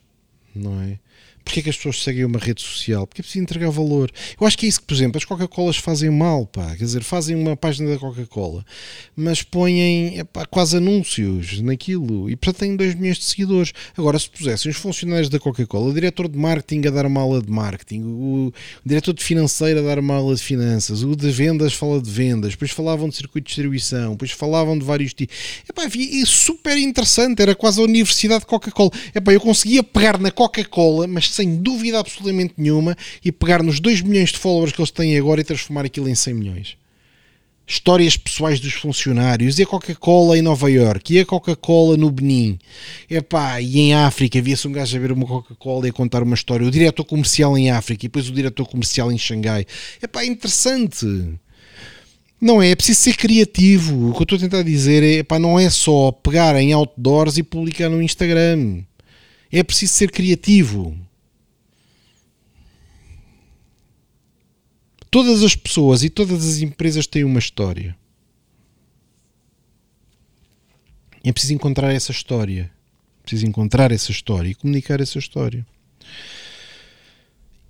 não 0.56 0.82
é? 0.82 0.98
Porquê 1.44 1.60
é 1.60 1.64
que 1.64 1.70
as 1.70 1.78
pessoas 1.78 2.02
seguem 2.04 2.26
uma 2.26 2.40
rede 2.40 2.62
social? 2.62 3.06
Porque 3.08 3.22
é 3.22 3.24
preciso 3.24 3.44
entregar 3.44 3.70
valor. 3.70 4.12
Eu 4.40 4.48
acho 4.48 4.58
que 4.58 4.66
é 4.66 4.70
isso 4.70 4.80
que, 4.80 4.88
por 4.88 4.94
exemplo, 4.94 5.18
as 5.18 5.26
Coca-Colas 5.26 5.78
fazem 5.78 6.10
mal, 6.10 6.46
pá. 6.46 6.76
Quer 6.76 6.86
dizer, 6.86 7.04
fazem 7.04 7.36
uma 7.36 7.56
página 7.56 7.92
da 7.92 7.98
Coca-Cola, 7.98 8.66
mas 9.16 9.42
põem 9.42 10.20
epá, 10.20 10.46
quase 10.46 10.78
anúncios 10.78 11.62
naquilo 11.62 12.30
e 12.30 12.36
portanto 12.36 12.60
têm 12.60 12.76
2 12.76 12.96
milhões 12.96 13.18
de 13.18 13.26
seguidores. 13.26 13.74
Agora, 13.98 14.18
se 14.18 14.30
pusessem 14.30 14.72
os 14.72 14.78
funcionários 14.78 15.30
da 15.30 15.40
Coca-Cola, 15.40 15.90
o 15.90 15.94
diretor 15.94 16.28
de 16.28 16.38
marketing 16.38 16.88
a 16.88 16.92
dar 16.92 17.06
uma 17.06 17.22
aula 17.22 17.42
de 17.42 17.52
marketing, 17.52 18.02
o, 18.04 18.54
diretor 18.86 19.14
de 19.14 19.24
financeiro 19.24 19.80
a 19.80 19.84
dar 19.84 20.00
uma 20.00 20.16
aula 20.16 20.36
de 20.36 20.42
finanças, 20.42 21.04
o 21.04 21.16
de 21.16 21.30
vendas 21.32 21.74
fala 21.74 22.02
de 22.02 22.10
vendas, 22.10 22.52
depois 22.52 22.72
falavam 22.72 23.10
de 23.10 23.16
circuito 23.16 23.46
de 23.46 23.56
distribuição, 23.56 24.12
depois 24.12 24.32
falavam 24.32 24.78
de 24.78 24.86
vários 24.86 25.14
tipos. 25.14 25.36
Epá, 25.70 25.84
é 25.86 26.26
super 26.26 26.78
interessante, 26.78 27.42
era 27.42 27.56
quase 27.56 27.80
a 27.80 27.84
Universidade 27.84 28.42
de 28.42 28.46
Coca-Cola. 28.46 28.92
Epá, 29.14 29.34
eu 29.34 29.42
conseguia 29.42 29.84
pegar 29.84 30.20
na 30.20 30.32
Coca-Cola, 30.32 31.08
mas 31.08 31.31
sem 31.32 31.56
dúvida 31.56 32.00
absolutamente 32.00 32.54
nenhuma, 32.58 32.96
e 33.24 33.32
pegar 33.32 33.64
nos 33.64 33.80
2 33.80 34.02
milhões 34.02 34.32
de 34.32 34.38
followers 34.38 34.74
que 34.74 34.82
eles 34.82 34.92
têm 34.92 35.18
agora 35.18 35.42
e 35.42 35.44
transformar 35.44 35.86
aquilo 35.86 36.10
em 36.10 36.16
100 36.16 36.34
milhões. 36.34 36.78
Histórias 37.66 38.18
pessoais 38.18 38.60
dos 38.60 38.74
funcionários, 38.74 39.58
e 39.58 39.64
a 39.64 39.66
Coca-Cola 39.66 40.38
em 40.38 40.42
Nova 40.42 40.70
York, 40.70 41.14
e 41.14 41.20
a 41.20 41.26
Coca-Cola 41.26 41.96
no 41.96 42.12
Benin, 42.12 42.60
Epá, 43.10 43.62
e 43.62 43.80
em 43.80 43.94
África, 43.94 44.40
havia-se 44.40 44.68
um 44.68 44.72
gajo 44.72 44.98
a 44.98 45.00
ver 45.00 45.12
uma 45.12 45.26
Coca-Cola 45.26 45.88
e 45.88 45.90
a 45.90 45.94
contar 45.94 46.22
uma 46.22 46.36
história, 46.36 46.68
o 46.68 46.72
diretor 46.72 47.06
comercial 47.06 47.58
em 47.58 47.72
África, 47.72 48.06
e 48.06 48.10
depois 48.10 48.28
o 48.28 48.34
diretor 48.34 48.68
comercial 48.68 49.12
em 49.12 49.18
Xangai. 49.18 49.66
É 50.02 50.26
interessante. 50.26 51.06
Não 52.42 52.60
é, 52.60 52.72
é 52.72 52.76
preciso 52.76 53.02
ser 53.02 53.16
criativo. 53.16 54.10
O 54.10 54.14
que 54.14 54.22
eu 54.22 54.24
estou 54.24 54.36
a 54.36 54.40
tentar 54.40 54.64
dizer 54.64 55.04
é, 55.04 55.20
epá, 55.20 55.38
não 55.38 55.60
é 55.60 55.70
só 55.70 56.12
pegar 56.12 56.56
em 56.56 56.74
outdoors 56.74 57.38
e 57.38 57.44
publicar 57.44 57.88
no 57.88 58.02
Instagram. 58.02 58.82
É 59.52 59.62
preciso 59.62 59.94
ser 59.94 60.10
criativo. 60.10 60.98
Todas 65.12 65.44
as 65.44 65.56
pessoas 65.56 66.04
e 66.04 66.10
todas 66.10 66.48
as 66.48 66.62
empresas 66.62 67.06
têm 67.06 67.26
uma 67.26 67.40
história. 67.40 67.98
É 71.22 71.32
preciso 71.34 71.54
encontrar 71.54 71.94
essa 71.94 72.12
história. 72.12 72.72
Preciso 73.22 73.46
encontrar 73.46 73.92
essa 73.92 74.10
história 74.10 74.50
e 74.50 74.56
comunicar 74.56 75.02
essa 75.02 75.20
história. 75.20 75.68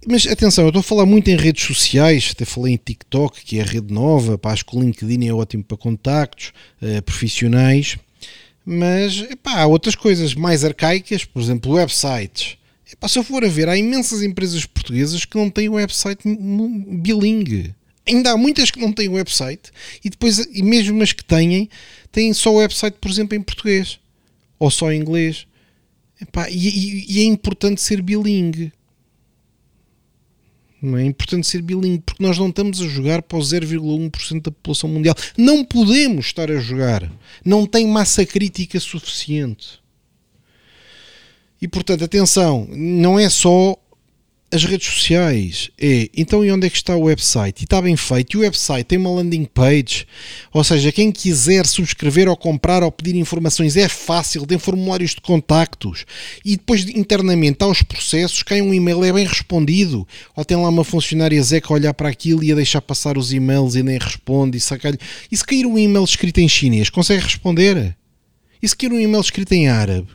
Mas 0.08 0.26
atenção, 0.26 0.66
eu 0.66 0.70
estou 0.70 0.80
a 0.80 0.84
falar 0.84 1.06
muito 1.06 1.30
em 1.30 1.36
redes 1.36 1.64
sociais, 1.66 2.32
até 2.32 2.46
falei 2.46 2.74
em 2.74 2.78
TikTok, 2.78 3.44
que 3.44 3.60
é 3.60 3.62
a 3.62 3.66
rede 3.66 3.94
nova, 3.94 4.38
pá, 4.38 4.52
acho 4.52 4.66
que 4.66 4.76
o 4.76 4.80
LinkedIn 4.80 5.28
é 5.28 5.34
ótimo 5.34 5.64
para 5.64 5.78
contactos 5.78 6.54
uh, 6.82 7.02
profissionais, 7.04 7.98
mas 8.66 9.20
epá, 9.30 9.62
há 9.62 9.68
outras 9.68 9.96
coisas 9.96 10.34
mais 10.34 10.64
arcaicas, 10.64 11.26
por 11.26 11.42
exemplo, 11.42 11.74
websites. 11.74 12.58
Epá, 12.92 13.08
se 13.08 13.18
eu 13.18 13.24
for 13.24 13.44
a 13.44 13.48
ver, 13.48 13.70
há 13.70 13.78
imensas 13.78 14.22
empresas 14.22 14.66
portuguesas 14.66 15.24
que 15.24 15.38
não 15.38 15.50
têm 15.50 15.70
website 15.70 16.24
bilingue. 17.00 17.74
Ainda 18.06 18.32
há 18.32 18.38
muitas 18.38 18.72
que 18.72 18.80
não 18.80 18.92
têm 18.92 19.08
website 19.08 19.72
e 20.04 20.10
depois, 20.10 20.40
e 20.40 20.62
mesmo 20.62 21.02
as 21.02 21.14
que 21.14 21.24
têm, 21.24 21.70
têm 22.12 22.34
só 22.34 22.54
website, 22.54 22.98
por 23.00 23.10
exemplo, 23.10 23.38
em 23.38 23.42
português 23.42 24.00
ou 24.60 24.70
só 24.70 24.92
em 24.92 25.00
inglês. 25.00 25.48
Epá, 26.22 26.50
e, 26.50 26.68
e, 26.68 27.06
e 27.10 27.20
é 27.22 27.24
importante 27.24 27.82
ser 27.82 28.02
bilingue. 28.02 28.72
É? 30.84 31.02
é 31.02 31.06
importante 31.06 31.48
ser 31.48 31.62
bilingue 31.62 32.04
porque 32.06 32.24
nós 32.24 32.38
não 32.38 32.50
estamos 32.50 32.82
a 32.82 32.88
jogar 32.88 33.22
para 33.22 33.38
o 33.38 33.42
0,1% 33.42 34.42
da 34.42 34.52
população 34.52 34.90
mundial. 34.90 35.16
Não 35.38 35.64
podemos 35.64 36.26
estar 36.26 36.52
a 36.52 36.60
jogar. 36.60 37.12
Não 37.46 37.66
tem 37.66 37.88
massa 37.88 38.26
crítica 38.26 38.80
suficiente. 38.80 39.81
E 41.62 41.68
portanto, 41.68 42.04
atenção, 42.04 42.68
não 42.72 43.20
é 43.20 43.30
só 43.30 43.78
as 44.52 44.66
redes 44.66 44.94
sociais. 44.94 45.72
É, 45.80 46.10
então 46.16 46.44
e 46.44 46.52
onde 46.52 46.68
é 46.68 46.70
que 46.70 46.76
está 46.76 46.96
o 46.96 47.04
website? 47.04 47.62
E 47.62 47.64
está 47.64 47.82
bem 47.82 47.96
feito. 47.96 48.34
E 48.34 48.38
o 48.38 48.42
website 48.42 48.84
tem 48.84 48.98
uma 49.00 49.10
landing 49.10 49.46
page. 49.46 50.06
Ou 50.52 50.64
seja, 50.64 50.92
quem 50.92 51.12
quiser 51.12 51.66
subscrever 51.66 52.28
ou 52.28 52.36
comprar 52.36 52.84
ou 52.84 52.92
pedir 52.92 53.16
informações 53.16 53.78
é 53.78 53.88
fácil, 53.88 54.46
tem 54.46 54.60
formulários 54.60 55.12
de 55.12 55.22
contactos. 55.22 56.06
E 56.44 56.58
depois 56.58 56.88
internamente 56.90 57.64
há 57.64 57.68
os 57.68 57.82
processos, 57.82 58.44
cai 58.44 58.62
um 58.62 58.74
e-mail, 58.74 59.06
é 59.06 59.14
bem 59.14 59.26
respondido. 59.26 60.06
Ou 60.36 60.44
tem 60.44 60.58
lá 60.58 60.68
uma 60.68 60.84
funcionária 60.84 61.42
Zeca 61.42 61.70
a 61.70 61.76
olhar 61.76 61.94
para 61.94 62.10
aquilo 62.10 62.44
e 62.44 62.52
a 62.52 62.56
deixar 62.56 62.82
passar 62.82 63.18
os 63.18 63.32
e-mails 63.32 63.76
e 63.76 63.84
nem 63.84 63.98
responde. 63.98 64.58
E, 64.58 64.62
e 65.32 65.38
se 65.38 65.46
cair 65.46 65.66
um 65.66 65.78
e-mail 65.78 66.04
escrito 66.04 66.40
em 66.40 66.50
chinês, 66.50 66.90
consegue 66.90 67.24
responder? 67.24 67.96
E 68.62 68.68
se 68.68 68.76
cair 68.76 68.94
um 68.94 69.00
e-mail 69.00 69.22
escrito 69.22 69.52
em 69.54 69.68
árabe? 69.68 70.08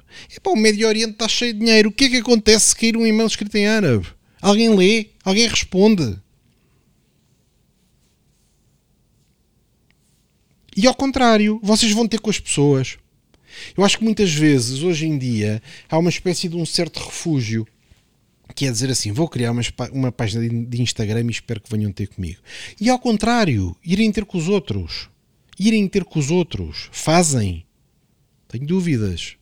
Para 0.43 0.53
o 0.53 0.57
Médio 0.57 0.87
Oriente 0.87 1.13
está 1.13 1.29
cheio 1.29 1.53
de 1.53 1.61
dinheiro. 1.61 1.89
O 1.89 1.93
que 1.93 2.05
é 2.05 2.09
que 2.09 2.17
acontece 2.19 2.69
se 2.69 2.77
cair 2.77 2.97
um 2.97 3.07
e-mail 3.07 3.27
escrito 3.27 3.57
em 3.57 3.67
árabe? 3.67 4.07
Alguém 4.41 4.75
lê? 4.75 5.11
Alguém 5.25 5.49
responde? 5.49 6.17
E 10.77 10.87
ao 10.87 10.95
contrário, 10.95 11.59
vocês 11.63 11.91
vão 11.93 12.07
ter 12.07 12.21
com 12.21 12.31
as 12.31 12.39
pessoas. 12.39 12.99
Eu 13.77 13.85
acho 13.85 13.99
que 13.99 14.05
muitas 14.05 14.33
vezes, 14.33 14.83
hoje 14.83 15.07
em 15.07 15.17
dia, 15.17 15.63
há 15.89 15.99
uma 15.99 16.11
espécie 16.11 16.49
de 16.49 16.57
um 16.57 16.67
certo 16.67 17.01
refúgio 17.01 17.67
que 18.55 18.67
é 18.67 18.71
dizer 18.71 18.91
assim: 18.91 19.13
vou 19.13 19.29
criar 19.29 19.53
uma, 19.53 19.63
uma 19.93 20.13
página 20.13 20.49
de 20.49 20.83
Instagram 20.83 21.25
e 21.27 21.31
espero 21.31 21.61
que 21.61 21.71
venham 21.71 21.93
ter 21.93 22.09
comigo. 22.09 22.41
E 22.81 22.89
ao 22.89 22.99
contrário, 22.99 23.77
irem 23.85 24.13
ter 24.13 24.25
com 24.25 24.39
os 24.39 24.49
outros. 24.49 25.09
Irem 25.59 25.89
ter 25.89 26.05
com 26.05 26.19
os 26.19 26.31
outros. 26.31 26.89
Fazem. 26.93 27.66
Tenho 28.49 28.67
dúvidas. 28.67 29.37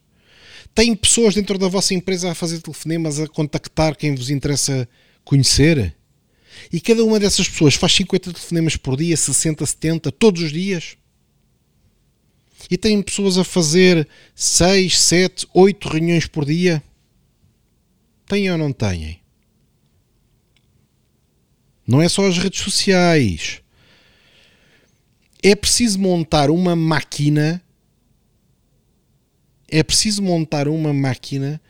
Tem 0.74 0.94
pessoas 0.94 1.34
dentro 1.34 1.58
da 1.58 1.68
vossa 1.68 1.94
empresa 1.94 2.30
a 2.30 2.34
fazer 2.34 2.60
telefonemas, 2.60 3.20
a 3.20 3.28
contactar 3.28 3.96
quem 3.96 4.14
vos 4.14 4.30
interessa 4.30 4.88
conhecer? 5.24 5.94
E 6.72 6.80
cada 6.80 7.04
uma 7.04 7.20
dessas 7.20 7.48
pessoas 7.48 7.74
faz 7.74 7.92
50 7.92 8.32
telefonemas 8.32 8.76
por 8.76 8.96
dia, 8.96 9.16
60, 9.16 9.64
70, 9.64 10.12
todos 10.12 10.42
os 10.42 10.52
dias? 10.52 10.96
E 12.70 12.78
tem 12.78 13.00
pessoas 13.02 13.36
a 13.38 13.44
fazer 13.44 14.08
6, 14.34 14.98
7, 14.98 15.46
8 15.52 15.88
reuniões 15.88 16.26
por 16.26 16.44
dia? 16.44 16.82
Têm 18.26 18.50
ou 18.50 18.58
não 18.58 18.72
têm? 18.72 19.20
Não 21.86 22.00
é 22.00 22.08
só 22.08 22.26
as 22.26 22.38
redes 22.38 22.60
sociais. 22.60 23.60
É 25.42 25.54
preciso 25.54 25.98
montar 25.98 26.50
uma 26.50 26.74
máquina. 26.74 27.62
É 29.68 29.82
preciso 29.82 30.22
montar 30.22 30.68
uma 30.68 30.92
máquina 30.92 31.60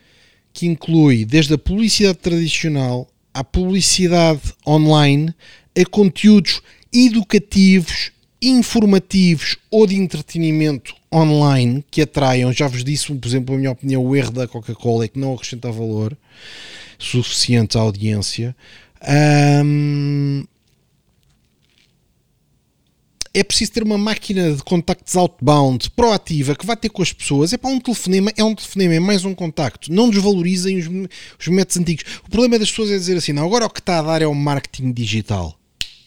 que 0.53 0.67
inclui 0.67 1.25
desde 1.25 1.55
a 1.55 1.59
publicidade 1.59 2.19
tradicional 2.19 3.09
à 3.33 3.43
publicidade 3.43 4.41
online, 4.67 5.35
a 5.77 5.85
conteúdos 5.85 6.63
educativos, 6.93 8.13
informativos 8.41 9.57
ou 9.71 9.87
de 9.87 9.97
entretenimento 9.97 10.95
online 11.13 11.85
que 11.91 12.03
atraiam. 12.03 12.53
Já 12.53 12.69
vos 12.69 12.85
disse, 12.85 13.13
por 13.13 13.27
exemplo, 13.27 13.55
a 13.55 13.59
minha 13.59 13.71
opinião, 13.73 14.05
o 14.05 14.15
erro 14.15 14.31
da 14.31 14.47
Coca-Cola 14.47 15.05
é 15.05 15.09
que 15.09 15.19
não 15.19 15.35
acrescenta 15.35 15.73
valor 15.73 16.17
suficiente 16.99 17.77
à 17.77 17.81
audiência. 17.81 18.55
Um, 19.65 20.45
é 23.35 23.43
preciso 23.43 23.73
ter 23.73 23.83
uma 23.83 23.99
máquina 23.99 24.53
de 24.53 24.63
contactos 24.63 25.17
outbound 25.17 25.91
proativa 25.91 26.55
que 26.55 26.65
vá 26.65 26.77
ter 26.77 26.89
com 26.89 27.03
as 27.03 27.13
pessoas. 27.13 27.53
É 27.53 27.59
para 27.59 27.69
um 27.69 27.81
telefonema, 27.81 28.33
é 28.37 28.45
um 28.45 28.55
telefonema, 28.55 28.95
é 28.95 29.01
mais 29.01 29.25
um 29.25 29.35
contacto. 29.35 29.93
Não 29.93 30.09
desvalorizem 30.09 30.79
os, 30.79 30.87
os 31.41 31.49
métodos 31.49 31.77
antigos. 31.77 32.05
O 32.25 32.31
problema 32.31 32.61
das 32.61 32.71
pessoas 32.71 32.93
é 32.93 32.97
dizer 32.97 33.17
assim: 33.17 33.33
não, 33.33 33.45
agora 33.45 33.67
o 33.67 33.71
que 33.71 33.81
está 33.81 33.99
a 33.99 34.03
dar 34.03 34.23
é 34.23 34.27
o 34.27 34.35
marketing 34.35 34.93
digital 34.93 35.59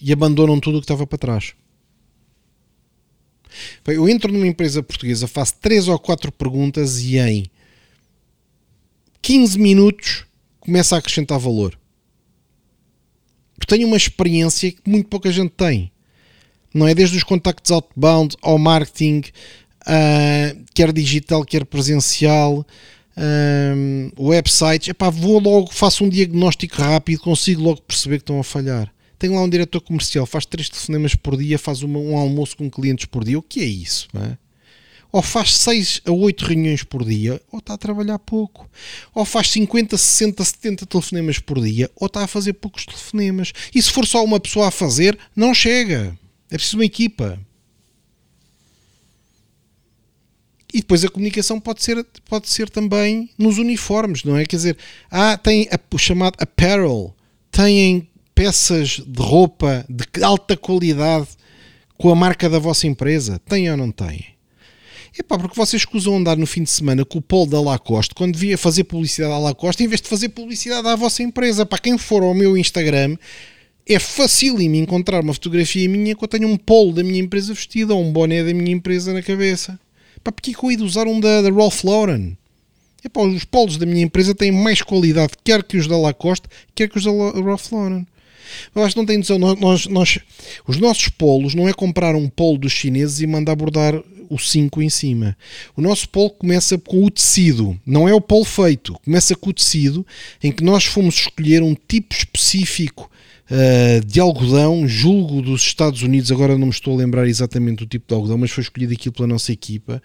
e 0.02 0.14
abandonam 0.14 0.58
tudo 0.60 0.78
o 0.78 0.82
que 0.82 0.86
estava 0.86 1.06
para 1.06 1.18
trás. 1.18 1.54
Eu 3.86 4.08
entro 4.08 4.32
numa 4.32 4.48
empresa 4.48 4.82
portuguesa, 4.82 5.28
faço 5.28 5.56
3 5.60 5.90
ou 5.90 6.00
4 6.00 6.32
perguntas 6.32 7.00
e 7.00 7.18
em 7.18 7.46
15 9.22 9.60
minutos 9.60 10.26
começa 10.60 10.96
a 10.96 11.00
acrescentar 11.00 11.40
valor. 11.40 11.78
Tenho 13.68 13.86
uma 13.86 13.98
experiência 13.98 14.72
que 14.72 14.90
muito 14.90 15.10
pouca 15.10 15.30
gente 15.30 15.52
tem. 15.52 15.92
Não 16.78 16.88
é 16.88 16.94
desde 16.94 17.18
os 17.18 17.24
contactos 17.24 17.72
outbound 17.72 18.36
ao 18.42 18.60
marketing, 18.60 19.24
uh, 19.82 20.64
quer 20.76 20.94
digital, 20.94 21.44
quer 21.44 21.66
presencial, 21.66 22.66
uh, 23.18 24.24
websites. 24.24 24.90
Epá, 24.90 25.10
vou 25.10 25.40
logo, 25.40 25.74
faço 25.74 26.04
um 26.04 26.10
diagnóstico 26.10 26.76
rápido, 26.76 27.20
consigo 27.22 27.64
logo 27.64 27.82
perceber 27.82 28.18
que 28.18 28.24
estão 28.24 28.40
a 28.40 28.44
falhar. 28.44 28.94
Tenho 29.18 29.34
lá 29.34 29.42
um 29.42 29.50
diretor 29.50 29.82
comercial, 29.82 30.28
faz 30.28 30.46
três 30.46 30.70
telefonemas 30.70 31.16
por 31.16 31.36
dia, 31.36 31.58
faz 31.58 31.82
uma, 31.82 31.98
um 31.98 32.16
almoço 32.16 32.56
com 32.56 32.70
clientes 32.70 33.06
por 33.06 33.24
dia. 33.24 33.40
O 33.40 33.42
que 33.42 33.62
é 33.62 33.66
isso? 33.66 34.08
É? 34.16 34.38
Ou 35.12 35.24
faz 35.24 35.58
6 35.58 36.02
a 36.06 36.12
8 36.12 36.46
reuniões 36.46 36.84
por 36.84 37.04
dia, 37.04 37.42
ou 37.52 37.58
está 37.58 37.74
a 37.74 37.78
trabalhar 37.78 38.20
pouco. 38.20 38.70
Ou 39.16 39.26
faz 39.26 39.50
50, 39.50 39.98
60, 39.98 40.44
70 40.46 40.86
telefonemas 40.86 41.40
por 41.40 41.60
dia, 41.60 41.90
ou 41.96 42.06
está 42.06 42.24
a 42.24 42.28
fazer 42.28 42.54
poucos 42.54 42.86
telefonemas. 42.86 43.52
E 43.74 43.82
se 43.82 43.90
for 43.90 44.06
só 44.06 44.24
uma 44.24 44.40
pessoa 44.40 44.68
a 44.68 44.72
fazer, 44.72 45.18
não 45.36 45.56
chega. 45.56 46.16
É 46.50 46.56
preciso 46.56 46.78
uma 46.78 46.86
equipa. 46.86 47.40
E 50.74 50.80
depois 50.80 51.04
a 51.04 51.10
comunicação 51.10 51.60
pode 51.60 51.84
ser, 51.84 52.06
pode 52.30 52.50
ser 52.50 52.70
também 52.70 53.30
nos 53.38 53.58
uniformes, 53.58 54.24
não 54.24 54.38
é? 54.38 54.46
Quer 54.46 54.58
dizer, 54.58 54.78
há, 55.10 55.38
tem 55.38 55.68
o 55.92 55.98
chamado 55.98 56.36
apparel, 56.40 57.16
têm 57.50 58.08
peças 58.36 59.02
de 59.06 59.22
roupa 59.22 59.86
de 59.90 60.24
alta 60.24 60.56
qualidade 60.56 61.30
com 61.98 62.12
a 62.12 62.16
marca 62.16 62.50
da 62.50 62.60
vossa 62.60 62.86
empresa? 62.86 63.40
Têm 63.40 63.72
ou 63.72 63.78
não 63.78 63.92
têm? 63.92 64.38
Epá, 65.18 65.38
porque 65.40 65.56
vocês 65.56 65.82
escusam 65.82 66.18
andar 66.18 66.38
no 66.38 66.46
fim 66.46 66.62
de 66.62 66.70
semana 66.70 67.04
com 67.04 67.18
o 67.18 67.22
Polo 67.22 67.48
da 67.48 67.60
Lacoste 67.60 68.14
quando 68.14 68.34
devia 68.34 68.58
fazer 68.58 68.84
publicidade 68.84 69.34
à 69.34 69.40
Lacoste 69.40 69.84
em 69.84 69.88
vez 69.88 70.00
de 70.00 70.08
fazer 70.08 70.30
publicidade 70.30 70.88
à 70.88 70.96
vossa 70.96 71.24
empresa. 71.24 71.66
Para 71.66 71.80
quem 71.80 71.98
for 71.98 72.22
ao 72.22 72.36
meu 72.36 72.56
Instagram, 72.56 73.18
é 73.88 74.00
facílimo 74.00 74.76
encontrar 74.76 75.22
uma 75.22 75.34
fotografia 75.34 75.88
minha 75.88 76.16
que 76.16 76.24
eu 76.24 76.28
tenho 76.28 76.48
um 76.48 76.58
polo 76.58 76.94
da 76.94 77.04
minha 77.04 77.20
empresa 77.20 77.54
vestido 77.54 77.96
ou 77.96 78.04
um 78.04 78.12
boné 78.12 78.44
da 78.44 78.54
minha 78.54 78.72
empresa 78.72 79.14
na 79.14 79.22
cabeça. 79.22 79.80
Pá, 80.24 80.32
porque 80.32 80.52
é 80.52 80.54
que 80.54 80.64
eu 80.64 80.72
ia 80.72 80.84
usar 80.84 81.08
um 81.08 81.20
da, 81.20 81.42
da 81.42 81.50
Ralph 81.50 81.84
Lauren? 81.84 82.36
Epá, 83.04 83.22
os 83.22 83.46
polos 83.46 83.78
da 83.78 83.86
minha 83.86 84.04
empresa 84.04 84.36
têm 84.36 84.52
mais 84.52 84.82
qualidade, 84.82 85.34
quer 85.44 85.64
que 85.64 85.78
os 85.78 85.88
da 85.88 85.98
Lacoste, 85.98 86.48
quer 86.76 86.90
que 86.90 86.98
os 86.98 87.04
da 87.06 87.12
Ralph 87.12 87.72
Lauren. 87.72 88.06
Eu 88.76 88.84
acho 88.84 88.94
que 88.94 89.00
não 89.00 89.06
tem 89.06 89.18
noção. 89.18 89.38
Nós, 89.38 89.88
nós, 89.88 90.20
os 90.68 90.78
nossos 90.78 91.10
polos 91.10 91.54
não 91.54 91.68
é 91.68 91.74
comprar 91.74 92.16
um 92.16 92.28
polo 92.28 92.58
dos 92.58 92.72
chineses 92.72 93.22
e 93.22 93.28
mandar 93.28 93.56
bordar 93.56 94.02
o 94.30 94.38
5 94.38 94.82
em 94.82 94.90
cima. 94.90 95.38
O 95.76 95.82
nosso 95.82 96.10
polo 96.10 96.32
começa 96.32 96.78
com 96.78 97.04
o 97.06 97.12
tecido, 97.12 97.80
não 97.86 98.08
é 98.08 98.14
o 98.14 98.22
polo 98.22 98.46
feito. 98.46 98.94
Começa 99.06 99.36
com 99.36 99.50
o 99.50 99.54
tecido 99.54 100.06
em 100.44 100.52
que 100.52 100.64
nós 100.64 100.86
fomos 100.86 101.16
escolher 101.16 101.62
um 101.64 101.76
tipo 101.88 102.14
específico 102.14 103.10
uh, 103.52 104.06
de 104.06 104.20
algodão, 104.20 104.88
julgo 104.88 105.42
dos 105.42 105.62
Estados 105.62 106.02
Unidos. 106.02 106.32
Agora 106.32 106.58
não 106.58 106.68
me 106.68 106.74
estou 106.74 106.94
a 106.94 106.98
lembrar 106.98 107.28
exatamente 107.28 107.80
do 107.80 107.86
tipo 107.86 108.08
de 108.08 108.14
algodão, 108.14 108.38
mas 108.38 108.52
foi 108.52 108.64
escolhido 108.64 108.94
aquilo 108.94 109.14
pela 109.14 109.28
nossa 109.28 109.52
equipa. 109.52 110.02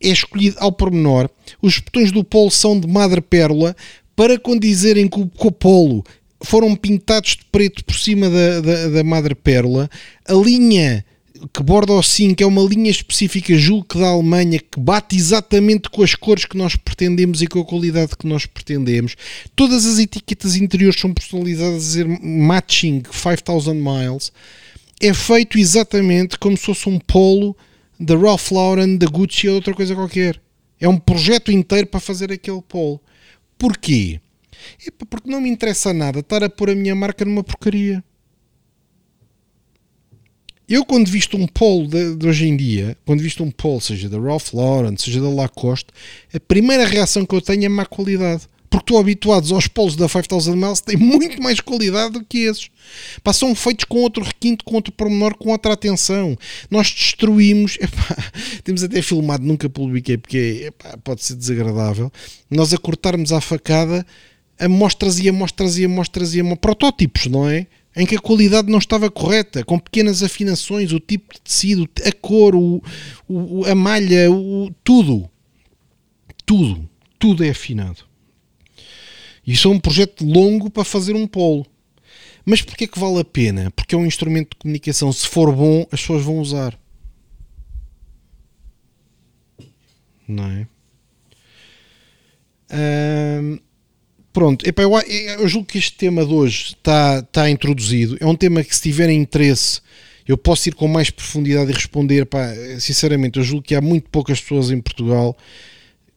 É 0.00 0.08
escolhido 0.08 0.56
ao 0.60 0.72
pormenor. 0.72 1.28
Os 1.60 1.78
botões 1.78 2.12
do 2.12 2.22
polo 2.22 2.50
são 2.50 2.78
de 2.78 2.86
madrepérola 2.86 3.74
para 4.14 4.38
condizerem 4.38 5.08
com 5.08 5.28
o 5.38 5.52
polo 5.52 6.04
foram 6.42 6.74
pintados 6.76 7.36
de 7.36 7.44
preto 7.50 7.84
por 7.84 7.94
cima 7.94 8.28
da, 8.30 8.60
da, 8.60 8.88
da 8.88 9.04
madrepérola. 9.04 9.90
A 10.26 10.34
linha 10.34 11.04
que 11.52 11.62
borda 11.62 11.92
o 11.92 12.02
5 12.02 12.42
é 12.42 12.46
uma 12.46 12.62
linha 12.62 12.90
específica, 12.90 13.54
julgo 13.56 13.84
que 13.84 13.98
da 13.98 14.08
Alemanha, 14.08 14.58
que 14.58 14.78
bate 14.78 15.16
exatamente 15.16 15.88
com 15.88 16.02
as 16.02 16.14
cores 16.14 16.44
que 16.44 16.56
nós 16.56 16.76
pretendemos 16.76 17.42
e 17.42 17.46
com 17.46 17.60
a 17.60 17.64
qualidade 17.64 18.16
que 18.16 18.26
nós 18.26 18.46
pretendemos. 18.46 19.16
Todas 19.54 19.86
as 19.86 19.98
etiquetas 19.98 20.56
interiores 20.56 21.00
são 21.00 21.12
personalizadas 21.12 21.74
a 21.74 21.78
dizer 21.78 22.06
matching 22.06 23.02
5000 23.10 23.74
miles. 23.74 24.32
É 25.00 25.14
feito 25.14 25.58
exatamente 25.58 26.38
como 26.38 26.56
se 26.56 26.64
fosse 26.64 26.88
um 26.88 26.98
polo 26.98 27.56
da 27.98 28.16
Ralph 28.16 28.50
Lauren, 28.50 28.96
da 28.96 29.06
Gucci 29.06 29.48
ou 29.48 29.56
outra 29.56 29.74
coisa 29.74 29.94
qualquer. 29.94 30.40
É 30.80 30.88
um 30.88 30.98
projeto 30.98 31.50
inteiro 31.50 31.86
para 31.86 32.00
fazer 32.00 32.32
aquele 32.32 32.62
polo. 32.62 33.00
Porquê? 33.56 34.20
É 34.86 34.90
porque 34.90 35.30
não 35.30 35.40
me 35.40 35.48
interessa 35.48 35.92
nada 35.92 36.20
estar 36.20 36.42
a 36.42 36.48
pôr 36.48 36.70
a 36.70 36.74
minha 36.74 36.94
marca 36.94 37.24
numa 37.24 37.42
porcaria. 37.42 38.02
Eu, 40.68 40.84
quando 40.84 41.08
visto 41.08 41.34
um 41.38 41.46
polo 41.46 41.88
de, 41.88 42.14
de, 42.14 42.28
hoje 42.28 42.46
em 42.46 42.54
dia, 42.54 42.94
quando 43.06 43.22
visto 43.22 43.42
um 43.42 43.50
polo, 43.50 43.80
seja 43.80 44.06
da 44.06 44.18
Ralph 44.20 44.52
Lauren, 44.52 44.94
seja 44.98 45.18
da 45.18 45.30
Lacoste, 45.30 45.86
a 46.34 46.38
primeira 46.38 46.84
reação 46.84 47.24
que 47.24 47.34
eu 47.34 47.40
tenho 47.40 47.64
é 47.64 47.68
má 47.70 47.86
qualidade. 47.86 48.42
Porque 48.68 48.82
estou 48.82 48.98
habituado 48.98 49.54
aos 49.54 49.66
polos 49.66 49.96
da 49.96 50.06
5000 50.06 50.54
miles 50.54 50.82
têm 50.82 50.98
muito 50.98 51.42
mais 51.42 51.58
qualidade 51.58 52.12
do 52.12 52.22
que 52.22 52.40
esses. 52.40 52.68
Pá, 53.24 53.32
são 53.32 53.54
feitos 53.54 53.86
com 53.86 53.96
outro 54.00 54.22
requinte, 54.22 54.62
com 54.62 54.74
outro 54.74 54.92
pormenor, 54.92 55.34
com 55.38 55.52
outra 55.52 55.72
atenção. 55.72 56.36
Nós 56.70 56.92
destruímos. 56.92 57.78
Epá, 57.80 58.30
temos 58.62 58.82
até 58.82 59.00
filmado, 59.00 59.46
nunca 59.46 59.70
publiquei 59.70 60.18
porque 60.18 60.64
epá, 60.66 60.98
pode 60.98 61.24
ser 61.24 61.36
desagradável. 61.36 62.12
Nós 62.50 62.74
a 62.74 62.76
cortarmos 62.76 63.32
a 63.32 63.40
facada 63.40 64.04
amostras 64.58 65.18
e 65.18 65.28
amostras 65.30 65.78
e 65.78 65.84
amostras 65.86 66.34
e 66.34 66.40
amostras, 66.40 66.60
protótipos, 66.60 67.26
não 67.26 67.48
é? 67.48 67.66
Em 67.98 68.06
que 68.06 68.14
a 68.14 68.20
qualidade 68.20 68.70
não 68.70 68.78
estava 68.78 69.10
correta, 69.10 69.64
com 69.64 69.76
pequenas 69.76 70.22
afinações, 70.22 70.92
o 70.92 71.00
tipo 71.00 71.34
de 71.34 71.40
tecido, 71.40 71.88
a 72.06 72.12
cor, 72.12 72.54
o, 72.54 72.80
o 73.28 73.64
a 73.64 73.74
malha, 73.74 74.30
o, 74.30 74.70
tudo. 74.84 75.28
Tudo. 76.46 76.88
Tudo 77.18 77.44
é 77.44 77.50
afinado. 77.50 78.04
Isso 79.44 79.66
é 79.66 79.70
um 79.72 79.80
projeto 79.80 80.24
longo 80.24 80.70
para 80.70 80.84
fazer 80.84 81.16
um 81.16 81.26
polo. 81.26 81.66
Mas 82.44 82.62
porquê 82.62 82.86
que 82.86 83.00
vale 83.00 83.18
a 83.18 83.24
pena? 83.24 83.68
Porque 83.72 83.96
é 83.96 83.98
um 83.98 84.06
instrumento 84.06 84.50
de 84.50 84.58
comunicação. 84.58 85.12
Se 85.12 85.26
for 85.26 85.52
bom, 85.52 85.84
as 85.90 86.00
pessoas 86.00 86.22
vão 86.22 86.38
usar. 86.38 86.78
Não 90.28 90.44
é? 90.44 90.68
Pronto, 94.38 94.64
eu, 94.64 94.72
eu 95.40 95.48
julgo 95.48 95.66
que 95.66 95.78
este 95.78 95.96
tema 95.96 96.24
de 96.24 96.32
hoje 96.32 96.76
está, 96.76 97.18
está 97.18 97.50
introduzido. 97.50 98.16
É 98.20 98.24
um 98.24 98.36
tema 98.36 98.62
que, 98.62 98.72
se 98.72 98.82
tiverem 98.82 99.20
interesse, 99.20 99.80
eu 100.28 100.38
posso 100.38 100.68
ir 100.68 100.76
com 100.76 100.86
mais 100.86 101.10
profundidade 101.10 101.72
e 101.72 101.74
responder, 101.74 102.24
pá, 102.24 102.54
sinceramente, 102.78 103.40
eu 103.40 103.44
julgo 103.44 103.64
que 103.64 103.74
há 103.74 103.80
muito 103.80 104.08
poucas 104.10 104.40
pessoas 104.40 104.70
em 104.70 104.80
Portugal 104.80 105.36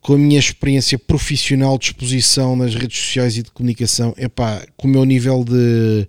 com 0.02 0.14
a 0.14 0.18
minha 0.20 0.38
experiência 0.38 1.00
profissional 1.00 1.80
de 1.80 1.86
exposição 1.86 2.56
nas 2.56 2.76
redes 2.76 3.00
sociais 3.00 3.38
e 3.38 3.42
de 3.42 3.50
comunicação, 3.50 4.14
é 4.16 4.28
pá, 4.28 4.68
com 4.78 4.88
o 4.88 4.92
meu 4.92 5.04
nível 5.04 5.44
de, 5.44 6.08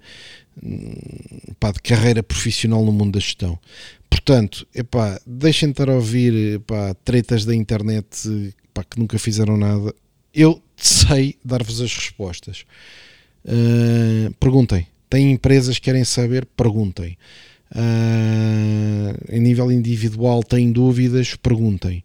pá, 1.58 1.72
de 1.72 1.80
carreira 1.80 2.22
profissional 2.22 2.84
no 2.84 2.92
mundo 2.92 3.12
da 3.12 3.20
gestão. 3.20 3.58
Portanto, 4.10 4.66
epá, 4.74 5.18
deixem 5.26 5.70
de 5.70 5.72
estar 5.72 5.88
a 5.88 5.94
ouvir 5.94 6.56
epá, 6.56 6.94
tretas 7.06 7.46
da 7.46 7.54
internet 7.54 8.06
epá, 8.68 8.84
que 8.84 8.98
nunca 8.98 9.18
fizeram 9.18 9.56
nada. 9.56 9.94
Eu 10.34 10.62
sei 10.76 11.36
dar-vos 11.44 11.80
as 11.80 11.94
respostas. 11.94 12.64
Uh, 13.44 14.32
perguntem. 14.40 14.86
Tem 15.10 15.30
empresas 15.30 15.78
que 15.78 15.84
querem 15.84 16.04
saber? 16.04 16.46
Perguntem. 16.56 17.18
Uh, 17.74 19.34
em 19.34 19.40
nível 19.40 19.70
individual, 19.70 20.42
têm 20.42 20.72
dúvidas? 20.72 21.34
Perguntem 21.36 22.04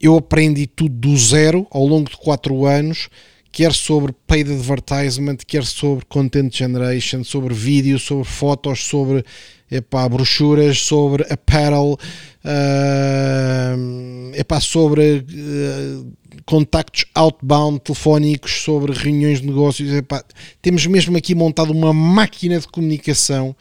eu 0.00 0.16
aprendi 0.16 0.66
tudo 0.66 0.94
do 0.94 1.16
zero 1.16 1.66
ao 1.70 1.84
longo 1.84 2.10
de 2.10 2.16
4 2.16 2.64
anos, 2.66 3.08
quer 3.50 3.72
sobre 3.72 4.12
paid 4.26 4.52
advertisement, 4.52 5.38
quer 5.46 5.64
sobre 5.64 6.04
content 6.06 6.54
generation, 6.54 7.24
sobre 7.24 7.52
vídeo, 7.52 7.98
sobre 7.98 8.24
fotos, 8.24 8.84
sobre 8.84 9.24
epá, 9.70 10.08
brochuras, 10.08 10.80
sobre 10.80 11.24
apparel, 11.28 11.98
uh, 12.44 14.34
epá, 14.34 14.60
sobre 14.60 15.18
uh, 15.18 16.12
contactos 16.48 17.04
outbound 17.14 17.78
telefónicos, 17.80 18.62
sobre 18.62 18.94
reuniões 18.94 19.42
de 19.42 19.46
negócios. 19.46 19.92
Epá, 19.92 20.24
temos 20.62 20.86
mesmo 20.86 21.14
aqui 21.14 21.34
montado 21.34 21.70
uma 21.70 21.92
máquina 21.92 22.58
de 22.58 22.66
comunicação 22.66 23.54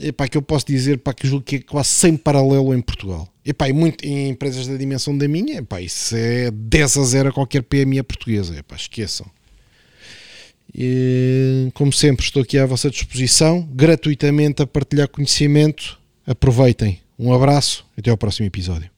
epá, 0.00 0.28
que 0.28 0.38
eu 0.38 0.42
posso 0.42 0.64
dizer 0.64 0.98
para 0.98 1.12
que 1.12 1.26
julgo 1.26 1.44
que 1.44 1.56
é 1.56 1.58
quase 1.58 1.88
sem 1.88 2.16
paralelo 2.16 2.72
em 2.72 2.80
Portugal. 2.80 3.28
Epá, 3.44 3.68
e 3.68 3.72
muito, 3.72 4.04
em 4.04 4.28
empresas 4.28 4.68
da 4.68 4.76
dimensão 4.76 5.18
da 5.18 5.26
minha, 5.26 5.58
epá, 5.58 5.80
isso 5.80 6.14
é 6.14 6.52
10 6.52 6.98
a 6.98 7.02
0 7.02 7.28
a 7.30 7.32
qualquer 7.32 7.62
PME 7.64 8.00
portuguesa. 8.04 8.56
Epá, 8.56 8.76
esqueçam. 8.76 9.26
E, 10.72 11.68
como 11.74 11.92
sempre, 11.92 12.24
estou 12.24 12.42
aqui 12.42 12.58
à 12.58 12.66
vossa 12.66 12.88
disposição, 12.88 13.68
gratuitamente 13.72 14.62
a 14.62 14.66
partilhar 14.68 15.08
conhecimento. 15.08 15.98
Aproveitem. 16.24 17.00
Um 17.18 17.32
abraço 17.32 17.84
até 17.96 18.08
ao 18.08 18.16
próximo 18.16 18.46
episódio. 18.46 18.97